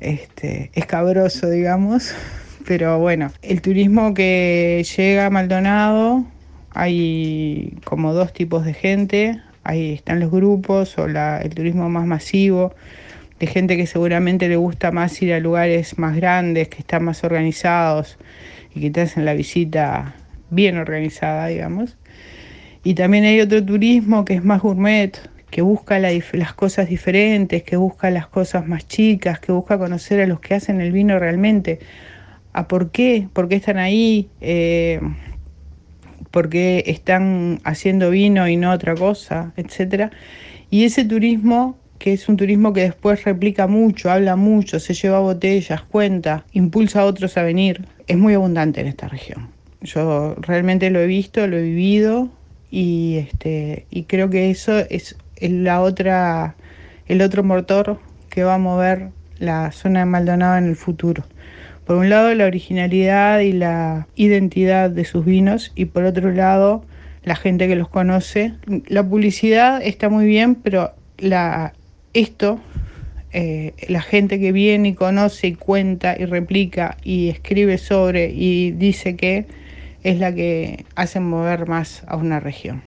este, 0.00 0.70
escabroso, 0.74 1.48
digamos, 1.48 2.12
pero 2.66 2.98
bueno, 2.98 3.32
el 3.42 3.62
turismo 3.62 4.12
que 4.12 4.84
llega 4.96 5.26
a 5.26 5.30
Maldonado, 5.30 6.26
hay 6.70 7.78
como 7.84 8.12
dos 8.12 8.32
tipos 8.32 8.64
de 8.64 8.74
gente, 8.74 9.40
ahí 9.62 9.94
están 9.94 10.20
los 10.20 10.30
grupos 10.30 10.98
o 10.98 11.08
la, 11.08 11.38
el 11.38 11.54
turismo 11.54 11.88
más 11.88 12.06
masivo, 12.06 12.74
de 13.38 13.46
gente 13.46 13.76
que 13.76 13.86
seguramente 13.86 14.48
le 14.48 14.56
gusta 14.56 14.90
más 14.90 15.20
ir 15.22 15.32
a 15.34 15.40
lugares 15.40 15.98
más 15.98 16.16
grandes, 16.16 16.68
que 16.68 16.78
están 16.78 17.04
más 17.04 17.22
organizados 17.22 18.18
y 18.76 18.80
que 18.80 18.90
te 18.90 19.00
hacen 19.00 19.24
la 19.24 19.32
visita 19.32 20.14
bien 20.50 20.76
organizada, 20.76 21.46
digamos. 21.46 21.96
Y 22.84 22.94
también 22.94 23.24
hay 23.24 23.40
otro 23.40 23.64
turismo 23.64 24.24
que 24.26 24.34
es 24.34 24.44
más 24.44 24.60
gourmet, 24.60 25.18
que 25.50 25.62
busca 25.62 25.98
las 25.98 26.52
cosas 26.54 26.88
diferentes, 26.88 27.62
que 27.62 27.76
busca 27.76 28.10
las 28.10 28.26
cosas 28.26 28.68
más 28.68 28.86
chicas, 28.86 29.40
que 29.40 29.50
busca 29.50 29.78
conocer 29.78 30.20
a 30.20 30.26
los 30.26 30.40
que 30.40 30.54
hacen 30.54 30.82
el 30.82 30.92
vino 30.92 31.18
realmente, 31.18 31.78
a 32.52 32.68
por 32.68 32.90
qué, 32.90 33.28
por 33.32 33.48
qué 33.48 33.56
están 33.56 33.78
ahí, 33.78 34.28
eh, 34.42 35.00
por 36.30 36.50
qué 36.50 36.84
están 36.86 37.60
haciendo 37.64 38.10
vino 38.10 38.46
y 38.46 38.58
no 38.58 38.72
otra 38.72 38.94
cosa, 38.94 39.54
etc. 39.56 40.12
Y 40.68 40.84
ese 40.84 41.06
turismo 41.06 41.78
que 41.98 42.12
es 42.12 42.28
un 42.28 42.36
turismo 42.36 42.74
que 42.74 42.82
después 42.82 43.24
replica 43.24 43.66
mucho, 43.66 44.10
habla 44.10 44.36
mucho, 44.36 44.80
se 44.80 44.92
lleva 44.92 45.18
botellas, 45.20 45.82
cuenta, 45.82 46.44
impulsa 46.52 47.00
a 47.00 47.04
otros 47.06 47.38
a 47.38 47.42
venir. 47.42 47.86
Es 48.06 48.16
muy 48.16 48.34
abundante 48.34 48.80
en 48.80 48.86
esta 48.86 49.08
región. 49.08 49.48
Yo 49.80 50.34
realmente 50.40 50.90
lo 50.90 51.00
he 51.00 51.06
visto, 51.06 51.46
lo 51.46 51.56
he 51.56 51.62
vivido 51.62 52.28
y 52.70 53.16
este 53.18 53.86
y 53.90 54.04
creo 54.04 54.30
que 54.30 54.50
eso 54.50 54.78
es 54.78 55.16
la 55.40 55.80
otra 55.80 56.56
el 57.06 57.22
otro 57.22 57.44
motor 57.44 58.00
que 58.28 58.44
va 58.44 58.54
a 58.54 58.58
mover 58.58 59.10
la 59.38 59.72
zona 59.72 60.00
de 60.00 60.06
Maldonado 60.06 60.56
en 60.56 60.66
el 60.66 60.76
futuro. 60.76 61.24
Por 61.86 61.96
un 61.96 62.10
lado, 62.10 62.34
la 62.34 62.46
originalidad 62.46 63.40
y 63.40 63.52
la 63.52 64.08
identidad 64.16 64.90
de 64.90 65.04
sus 65.04 65.24
vinos 65.24 65.72
y 65.76 65.84
por 65.84 66.04
otro 66.04 66.32
lado, 66.32 66.84
la 67.22 67.36
gente 67.36 67.68
que 67.68 67.76
los 67.76 67.88
conoce. 67.88 68.54
La 68.88 69.08
publicidad 69.08 69.80
está 69.82 70.08
muy 70.08 70.26
bien, 70.26 70.56
pero 70.56 70.92
la, 71.18 71.74
esto, 72.12 72.58
eh, 73.38 73.74
la 73.88 74.00
gente 74.00 74.40
que 74.40 74.50
viene 74.50 74.88
y 74.88 74.94
conoce 74.94 75.48
y 75.48 75.54
cuenta 75.56 76.16
y 76.18 76.24
replica 76.24 76.96
y 77.04 77.28
escribe 77.28 77.76
sobre 77.76 78.32
y 78.32 78.70
dice 78.70 79.14
que 79.14 79.44
es 80.02 80.18
la 80.18 80.34
que 80.34 80.86
hace 80.94 81.20
mover 81.20 81.68
más 81.68 82.02
a 82.06 82.16
una 82.16 82.40
región. 82.40 82.82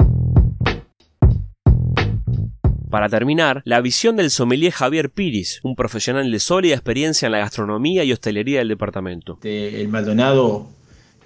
Para 2.89 3.11
terminar, 3.11 3.61
la 3.67 3.83
visión 3.83 4.17
del 4.17 4.31
sommelier 4.31 4.73
Javier 4.73 5.11
Piris, 5.11 5.61
un 5.65 5.77
profesional 5.77 6.33
de 6.33 6.39
sólida 6.39 6.77
experiencia 6.77 7.27
en 7.27 7.33
la 7.33 7.41
gastronomía 7.41 8.03
y 8.05 8.13
hostelería 8.15 8.61
del 8.61 8.69
departamento. 8.69 9.35
Este, 9.35 9.83
el 9.83 9.89
Maldonado 9.89 10.67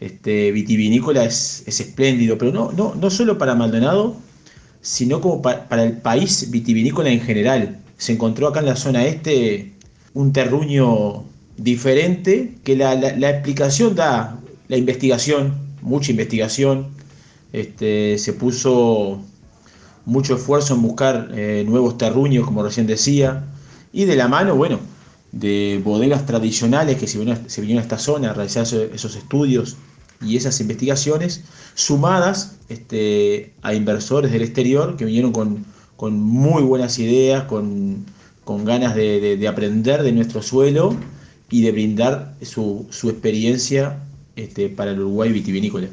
este, 0.00 0.50
vitivinícola 0.50 1.22
es, 1.22 1.62
espléndido, 1.68 2.36
pero 2.38 2.50
no, 2.50 2.72
no, 2.72 2.96
no 2.96 3.08
solo 3.08 3.38
para 3.38 3.54
Maldonado, 3.54 4.16
sino 4.80 5.20
como 5.20 5.40
para 5.42 5.84
el 5.84 5.98
país 5.98 6.50
vitivinícola 6.50 7.10
en 7.10 7.20
general. 7.20 7.78
Se 8.02 8.10
encontró 8.10 8.48
acá 8.48 8.58
en 8.58 8.66
la 8.66 8.74
zona 8.74 9.04
este 9.04 9.74
un 10.12 10.32
terruño 10.32 11.22
diferente 11.56 12.56
que 12.64 12.74
la, 12.74 12.94
explicación 13.30 13.94
da 13.94 14.40
la 14.66 14.76
investigación, 14.76 15.54
mucha 15.82 16.10
investigación. 16.10 16.88
Este, 17.52 18.18
se 18.18 18.32
puso 18.32 19.20
mucho 20.04 20.34
esfuerzo 20.34 20.74
en 20.74 20.82
buscar 20.82 21.28
eh, 21.32 21.62
nuevos 21.64 21.96
terruños, 21.96 22.44
como 22.44 22.64
recién 22.64 22.88
decía, 22.88 23.44
y 23.92 24.04
de 24.04 24.16
la 24.16 24.26
mano, 24.26 24.56
bueno, 24.56 24.80
de 25.30 25.80
bodegas 25.84 26.26
tradicionales 26.26 26.96
que 26.96 27.06
se 27.06 27.18
vinieron, 27.18 27.78
a 27.78 27.82
esta 27.82 27.98
zona 27.98 28.30
a 28.30 28.34
realizar 28.34 28.64
esos 28.64 29.14
estudios 29.14 29.76
y 30.20 30.36
esas 30.36 30.60
investigaciones, 30.60 31.44
sumadas 31.74 32.56
este, 32.68 33.52
a 33.62 33.74
inversores 33.74 34.32
del 34.32 34.42
exterior 34.42 34.96
que 34.96 35.04
vinieron 35.04 35.30
con, 35.30 35.64
muy 36.10 36.62
buenas 36.62 36.98
ideas, 36.98 37.44
con, 37.44 38.04
ganas 38.64 38.94
de, 38.96 39.46
aprender 39.48 40.02
de 40.02 40.12
nuestro 40.12 40.42
suelo 40.42 40.96
y 41.48 41.62
de 41.62 41.70
brindar 41.70 42.34
su, 42.42 42.88
experiencia 43.04 44.00
este, 44.34 44.68
para 44.68 44.90
el 44.90 45.00
Uruguay 45.00 45.32
vitivinícola. 45.32 45.88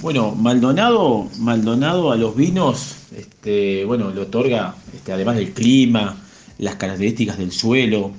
Bueno, 0.00 0.34
Maldonado, 0.34 1.28
Maldonado 1.38 2.10
a 2.10 2.16
los 2.16 2.34
vinos, 2.34 2.96
este, 3.16 3.84
bueno, 3.84 4.10
le 4.10 4.22
otorga, 4.22 4.74
este, 4.92 5.12
además 5.12 5.36
del 5.36 5.52
clima, 5.52 6.16
las 6.58 6.74
características 6.74 7.38
del 7.38 7.52
suelo, 7.52 8.10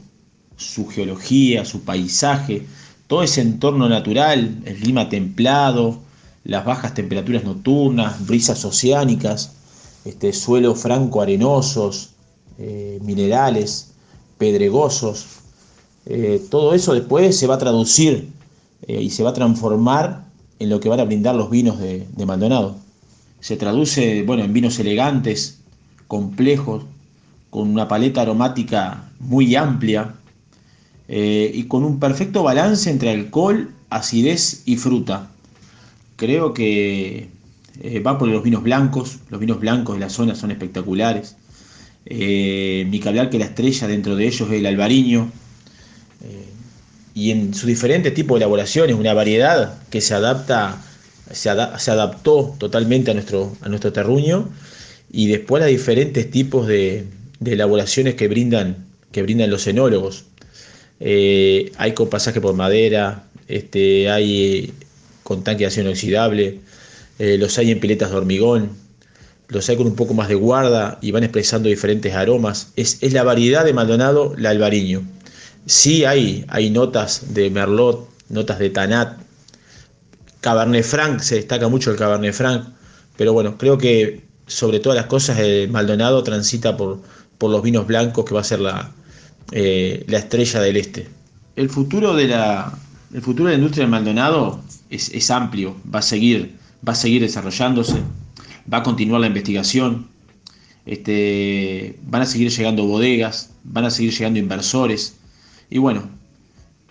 su 0.56 0.88
geología, 0.88 1.66
su 1.66 1.82
paisaje, 1.82 2.66
todo 3.08 3.22
ese 3.24 3.42
entorno 3.42 3.90
natural, 3.90 4.60
el 4.64 4.78
clima 4.78 5.10
templado, 5.10 6.00
las 6.46 6.64
bajas 6.64 6.94
temperaturas 6.94 7.44
nocturnas, 7.44 8.26
brisas 8.26 8.64
oceánicas, 8.64 9.58
este, 10.06 10.34
suelos 10.34 10.80
franco 10.80 11.22
arenosos, 11.22 12.12
eh, 12.58 13.00
minerales, 13.02 13.94
pedregosos, 14.38 15.26
eh, 16.06 16.42
todo 16.50 16.74
eso 16.74 16.94
después 16.94 17.38
se 17.38 17.48
va 17.48 17.56
a 17.56 17.58
traducir 17.58 18.30
eh, 18.88 19.02
y 19.02 19.10
se 19.10 19.24
va 19.24 19.30
a 19.30 19.34
transformar 19.34 20.26
en 20.60 20.70
lo 20.70 20.80
que 20.80 20.90
van 20.90 21.00
a 21.00 21.06
brindar 21.06 21.36
los 21.36 21.50
vinos 21.50 21.80
de, 21.80 22.06
Maldonado. 22.26 22.76
Se 23.40 23.58
traduce 23.58 24.24
bueno, 24.24 24.44
en 24.44 24.54
vinos 24.54 24.78
elegantes, 24.80 25.60
complejos, 26.08 26.84
con 27.50 27.70
una 27.70 27.88
paleta 27.88 28.22
aromática 28.22 29.10
muy 29.20 29.56
amplia 29.56 30.16
y 31.08 31.64
con 31.66 31.84
un 31.84 32.00
perfecto 32.00 32.42
balance 32.42 32.90
entre 32.90 33.12
alcohol, 33.12 33.72
acidez 33.90 34.64
y 34.66 34.78
fruta. 34.78 35.30
Creo 36.16 36.54
que 36.54 37.30
eh, 37.82 38.00
va 38.00 38.18
por 38.18 38.28
los 38.28 38.44
vinos 38.44 38.64
blancos, 38.64 39.20
los 39.30 39.40
vinos 39.40 39.60
blancos 39.60 39.96
de 39.96 40.02
la 40.02 40.10
zona 40.10 40.36
son 40.36 40.52
espectaculares. 40.52 41.36
Eh, 42.06 42.86
ni 42.90 43.00
que 43.00 43.10
hablar 43.10 43.30
que 43.30 43.40
la 43.40 43.46
estrella 43.46 43.88
dentro 43.88 44.16
de 44.16 44.28
ellos 44.28 44.50
es 44.50 44.60
el 44.60 44.66
albariño, 44.66 45.32
y 47.16 47.32
en 47.32 47.54
sus 47.54 47.68
diferentes 47.68 48.14
tipos 48.14 48.40
de 48.40 48.46
elaboraciones, 48.46 48.96
una 48.96 49.14
variedad 49.14 49.78
que 49.90 50.02
se 50.02 50.14
adapta, 50.16 50.82
se, 51.32 51.50
adaptó 51.50 52.56
totalmente 52.58 53.12
a 53.12 53.14
nuestro, 53.14 53.56
a 53.62 53.70
nuestro 53.70 53.94
terruño 53.94 54.50
y 55.12 55.28
después 55.28 55.64
a 55.64 55.68
diferentes 55.68 56.30
tipos 56.32 56.68
de, 56.68 57.06
elaboraciones 57.46 58.16
que 58.16 58.28
brindan, 58.28 58.78
que 59.12 59.22
brindan 59.22 59.52
los 59.52 59.68
enólogos. 59.68 60.26
Eh, 61.00 61.72
hay 61.78 61.94
con 61.94 62.10
pasaje 62.10 62.42
por 62.42 62.56
madera, 62.56 63.26
este, 63.48 64.10
hay 64.10 64.74
con 65.22 65.44
tanque 65.44 65.60
de 65.60 65.66
acción 65.68 65.86
inoxidable, 65.86 66.60
eh, 67.20 67.38
los 67.38 67.58
hay 67.58 67.72
en 67.72 67.80
piletas 67.80 68.12
de 68.12 68.18
hormigón, 68.18 68.70
los 69.50 69.70
hay 69.70 69.78
con 69.78 69.88
un 69.88 69.96
poco 69.96 70.14
más 70.14 70.28
de 70.28 70.36
guarda 70.36 70.98
y 71.02 71.12
van 71.12 71.24
expresando 71.24 71.70
diferentes 71.70 72.14
aromas. 72.14 72.72
Es, 72.76 72.98
es 73.02 73.14
la 73.14 73.24
variedad 73.24 73.66
de 73.66 73.74
Maldonado, 73.74 74.34
la 74.38 74.50
albariño. 74.50 75.04
Sí 75.66 76.06
hay, 76.06 76.46
hay 76.50 76.70
notas 76.70 77.34
de 77.34 77.50
Merlot, 77.50 78.10
notas 78.30 78.60
de 78.60 78.70
Tanat. 78.70 79.18
Cabernet 80.42 80.84
Franc, 80.84 81.20
se 81.22 81.36
destaca 81.36 81.70
mucho 81.70 81.92
el 81.92 81.98
Cabernet 81.98 82.34
Franc, 82.34 82.68
pero 83.16 83.32
bueno, 83.32 83.58
creo 83.58 83.78
que 83.78 84.24
sobre 84.46 84.80
todas 84.80 84.98
las 84.98 85.06
cosas 85.06 85.40
el 85.40 85.70
Maldonado 85.70 86.22
transita 86.24 86.76
por, 86.76 87.02
por 87.38 87.50
los 87.50 87.62
vinos 87.62 87.88
blancos 87.88 88.26
que 88.26 88.34
va 88.34 88.42
a 88.42 88.44
ser 88.44 88.60
la, 88.60 88.92
eh, 89.52 90.04
la 90.08 90.18
estrella 90.18 90.62
del 90.62 90.78
este. 90.78 91.08
El 91.56 91.70
futuro 91.70 92.14
de 92.14 92.28
la, 92.28 92.78
el 93.14 93.22
futuro 93.22 93.46
de 93.46 93.54
la 93.54 93.58
industria 93.58 93.84
del 93.84 93.92
Maldonado 93.92 94.62
es, 94.90 95.32
amplio, 95.32 95.76
va 95.94 96.00
a 96.00 96.02
seguir, 96.02 96.56
va 96.88 96.94
a 96.94 96.96
seguir 96.96 97.22
desarrollándose, 97.22 98.02
va 98.72 98.80
a 98.80 98.84
continuar 98.84 99.22
la 99.22 99.28
investigación, 99.28 100.08
este, 100.86 101.98
van 102.04 102.22
a 102.22 102.26
seguir 102.26 102.50
llegando 102.50 102.86
bodegas, 102.86 103.52
van 103.64 103.86
a 103.86 103.92
seguir 103.92 104.12
llegando 104.12 104.40
inversores, 104.40 105.16
y 105.70 105.78
bueno, 105.78 106.04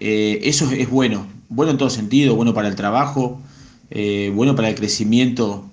eh, 0.00 0.40
eso 0.42 0.70
es 0.70 0.90
bueno, 0.90 1.26
bueno 1.48 1.72
en 1.72 1.78
todo 1.78 1.90
sentido, 1.90 2.34
bueno 2.34 2.54
para 2.54 2.68
el 2.68 2.74
trabajo, 2.74 3.40
eh, 3.90 4.32
bueno 4.34 4.56
para 4.56 4.68
el 4.68 4.74
crecimiento 4.74 5.68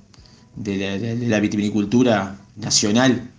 de 0.56 0.78
la, 0.78 0.98
de 0.98 1.28
la 1.28 1.40
vitivinicultura 1.40 2.38
nacional. 2.58 3.39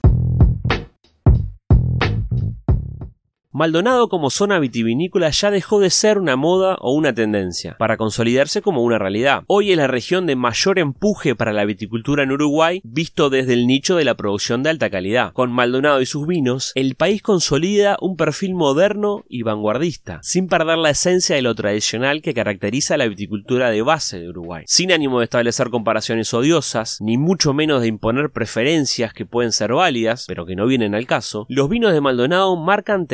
Maldonado 3.60 4.08
como 4.08 4.30
zona 4.30 4.58
vitivinícola 4.58 5.28
ya 5.28 5.50
dejó 5.50 5.80
de 5.80 5.90
ser 5.90 6.16
una 6.16 6.34
moda 6.34 6.78
o 6.80 6.94
una 6.94 7.12
tendencia, 7.12 7.76
para 7.78 7.98
consolidarse 7.98 8.62
como 8.62 8.82
una 8.82 8.98
realidad. 8.98 9.42
Hoy 9.48 9.70
es 9.70 9.76
la 9.76 9.86
región 9.86 10.24
de 10.24 10.34
mayor 10.34 10.78
empuje 10.78 11.34
para 11.34 11.52
la 11.52 11.66
viticultura 11.66 12.22
en 12.22 12.32
Uruguay, 12.32 12.80
visto 12.84 13.28
desde 13.28 13.52
el 13.52 13.66
nicho 13.66 13.96
de 13.96 14.06
la 14.06 14.14
producción 14.14 14.62
de 14.62 14.70
alta 14.70 14.88
calidad. 14.88 15.34
Con 15.34 15.52
Maldonado 15.52 16.00
y 16.00 16.06
sus 16.06 16.26
vinos, 16.26 16.72
el 16.74 16.94
país 16.94 17.20
consolida 17.20 17.98
un 18.00 18.16
perfil 18.16 18.54
moderno 18.54 19.26
y 19.28 19.42
vanguardista, 19.42 20.20
sin 20.22 20.46
perder 20.48 20.78
la 20.78 20.88
esencia 20.88 21.36
de 21.36 21.42
lo 21.42 21.54
tradicional 21.54 22.22
que 22.22 22.32
caracteriza 22.32 22.96
la 22.96 23.08
viticultura 23.08 23.68
de 23.68 23.82
base 23.82 24.20
de 24.20 24.30
Uruguay. 24.30 24.64
Sin 24.68 24.90
ánimo 24.90 25.18
de 25.18 25.24
establecer 25.24 25.68
comparaciones 25.68 26.32
odiosas, 26.32 26.96
ni 27.02 27.18
mucho 27.18 27.52
menos 27.52 27.82
de 27.82 27.88
imponer 27.88 28.30
preferencias 28.30 29.12
que 29.12 29.26
pueden 29.26 29.52
ser 29.52 29.74
válidas, 29.74 30.24
pero 30.26 30.46
que 30.46 30.56
no 30.56 30.66
vienen 30.66 30.94
al 30.94 31.04
caso, 31.04 31.44
los 31.50 31.68
vinos 31.68 31.92
de 31.92 32.00
Maldonado 32.00 32.56
marcan 32.56 33.06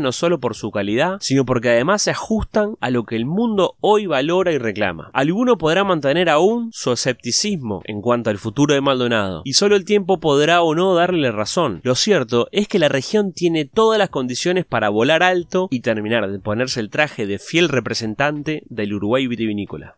no 0.00 0.12
solo 0.12 0.38
por 0.40 0.54
su 0.54 0.70
calidad, 0.70 1.16
sino 1.20 1.44
porque 1.44 1.70
además 1.70 2.02
se 2.02 2.10
ajustan 2.10 2.74
a 2.80 2.90
lo 2.90 3.04
que 3.04 3.16
el 3.16 3.26
mundo 3.26 3.76
hoy 3.80 4.06
valora 4.06 4.52
y 4.52 4.58
reclama. 4.58 5.10
Alguno 5.12 5.56
podrá 5.56 5.84
mantener 5.84 6.28
aún 6.28 6.70
su 6.72 6.92
escepticismo 6.92 7.80
en 7.84 8.00
cuanto 8.00 8.30
al 8.30 8.38
futuro 8.38 8.74
de 8.74 8.80
Maldonado, 8.80 9.42
y 9.44 9.54
solo 9.54 9.76
el 9.76 9.84
tiempo 9.84 10.20
podrá 10.20 10.62
o 10.62 10.74
no 10.74 10.94
darle 10.94 11.32
razón. 11.32 11.80
Lo 11.84 11.94
cierto 11.94 12.48
es 12.52 12.68
que 12.68 12.78
la 12.78 12.88
región 12.88 13.32
tiene 13.32 13.64
todas 13.64 13.98
las 13.98 14.10
condiciones 14.10 14.64
para 14.64 14.90
volar 14.90 15.22
alto 15.22 15.68
y 15.70 15.80
terminar 15.80 16.30
de 16.30 16.38
ponerse 16.38 16.80
el 16.80 16.90
traje 16.90 17.26
de 17.26 17.38
fiel 17.38 17.68
representante 17.68 18.62
del 18.68 18.94
Uruguay 18.94 19.26
vitivinícola. 19.26 19.96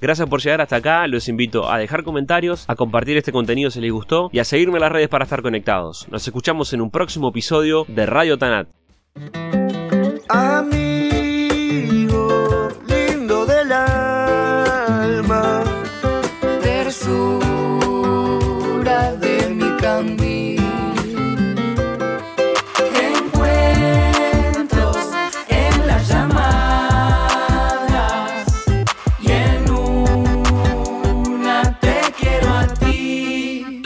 Gracias 0.00 0.28
por 0.28 0.40
llegar 0.40 0.60
hasta 0.60 0.76
acá, 0.76 1.06
los 1.06 1.28
invito 1.28 1.70
a 1.70 1.78
dejar 1.78 2.04
comentarios, 2.04 2.64
a 2.68 2.76
compartir 2.76 3.16
este 3.16 3.32
contenido 3.32 3.70
si 3.70 3.80
les 3.80 3.92
gustó 3.92 4.30
y 4.32 4.38
a 4.38 4.44
seguirme 4.44 4.76
en 4.76 4.82
las 4.82 4.92
redes 4.92 5.08
para 5.08 5.24
estar 5.24 5.42
conectados. 5.42 6.06
Nos 6.10 6.26
escuchamos 6.26 6.72
en 6.72 6.80
un 6.80 6.90
próximo 6.90 7.28
episodio 7.30 7.84
de 7.88 8.06
Radio 8.06 8.38
Tanat. 8.38 8.68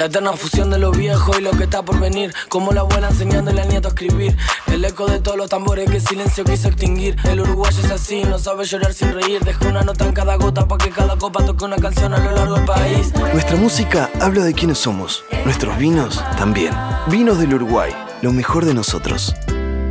La 0.03 0.09
eterna 0.09 0.33
fusión 0.33 0.69
de 0.69 0.79
lo 0.79 0.91
viejo 0.91 1.39
y 1.39 1.43
lo 1.43 1.53
que 1.53 1.63
está 1.63 1.85
por 1.85 2.01
venir. 2.01 2.35
Como 2.49 2.73
la 2.73 2.81
abuela 2.81 3.11
enseñándole 3.11 3.63
al 3.63 3.69
nieto 3.69 3.87
a 3.87 3.91
escribir. 3.91 4.37
El 4.67 4.85
eco 4.85 5.07
de 5.07 5.21
todos 5.21 5.37
los 5.37 5.49
tambores 5.49 5.89
que 5.89 5.99
el 5.99 6.03
silencio 6.03 6.43
quiso 6.43 6.67
extinguir. 6.67 7.15
El 7.23 7.39
uruguayo 7.39 7.79
es 7.85 7.89
así, 7.89 8.25
no 8.25 8.37
sabe 8.41 8.65
llorar 8.65 8.95
sin 8.95 9.13
reír. 9.13 9.45
Deja 9.45 9.65
una 9.69 9.83
nota 9.83 10.05
en 10.05 10.13
cada 10.13 10.35
gota 10.35 10.67
para 10.67 10.85
que 10.85 10.91
cada 10.91 11.17
copa 11.17 11.47
toque 11.47 11.65
una 11.65 11.77
canción 11.77 12.13
a 12.15 12.19
lo 12.19 12.33
largo 12.33 12.57
del 12.57 12.65
país. 12.65 13.13
Nuestra 13.33 13.55
música 13.55 14.11
habla 14.21 14.43
de 14.43 14.53
quiénes 14.55 14.79
somos. 14.79 15.23
Nuestros 15.45 15.79
vinos 15.79 16.21
también. 16.37 16.75
Vinos 17.07 17.39
del 17.39 17.55
Uruguay, 17.55 17.93
lo 18.23 18.33
mejor 18.33 18.65
de 18.65 18.75
nosotros. 18.75 19.37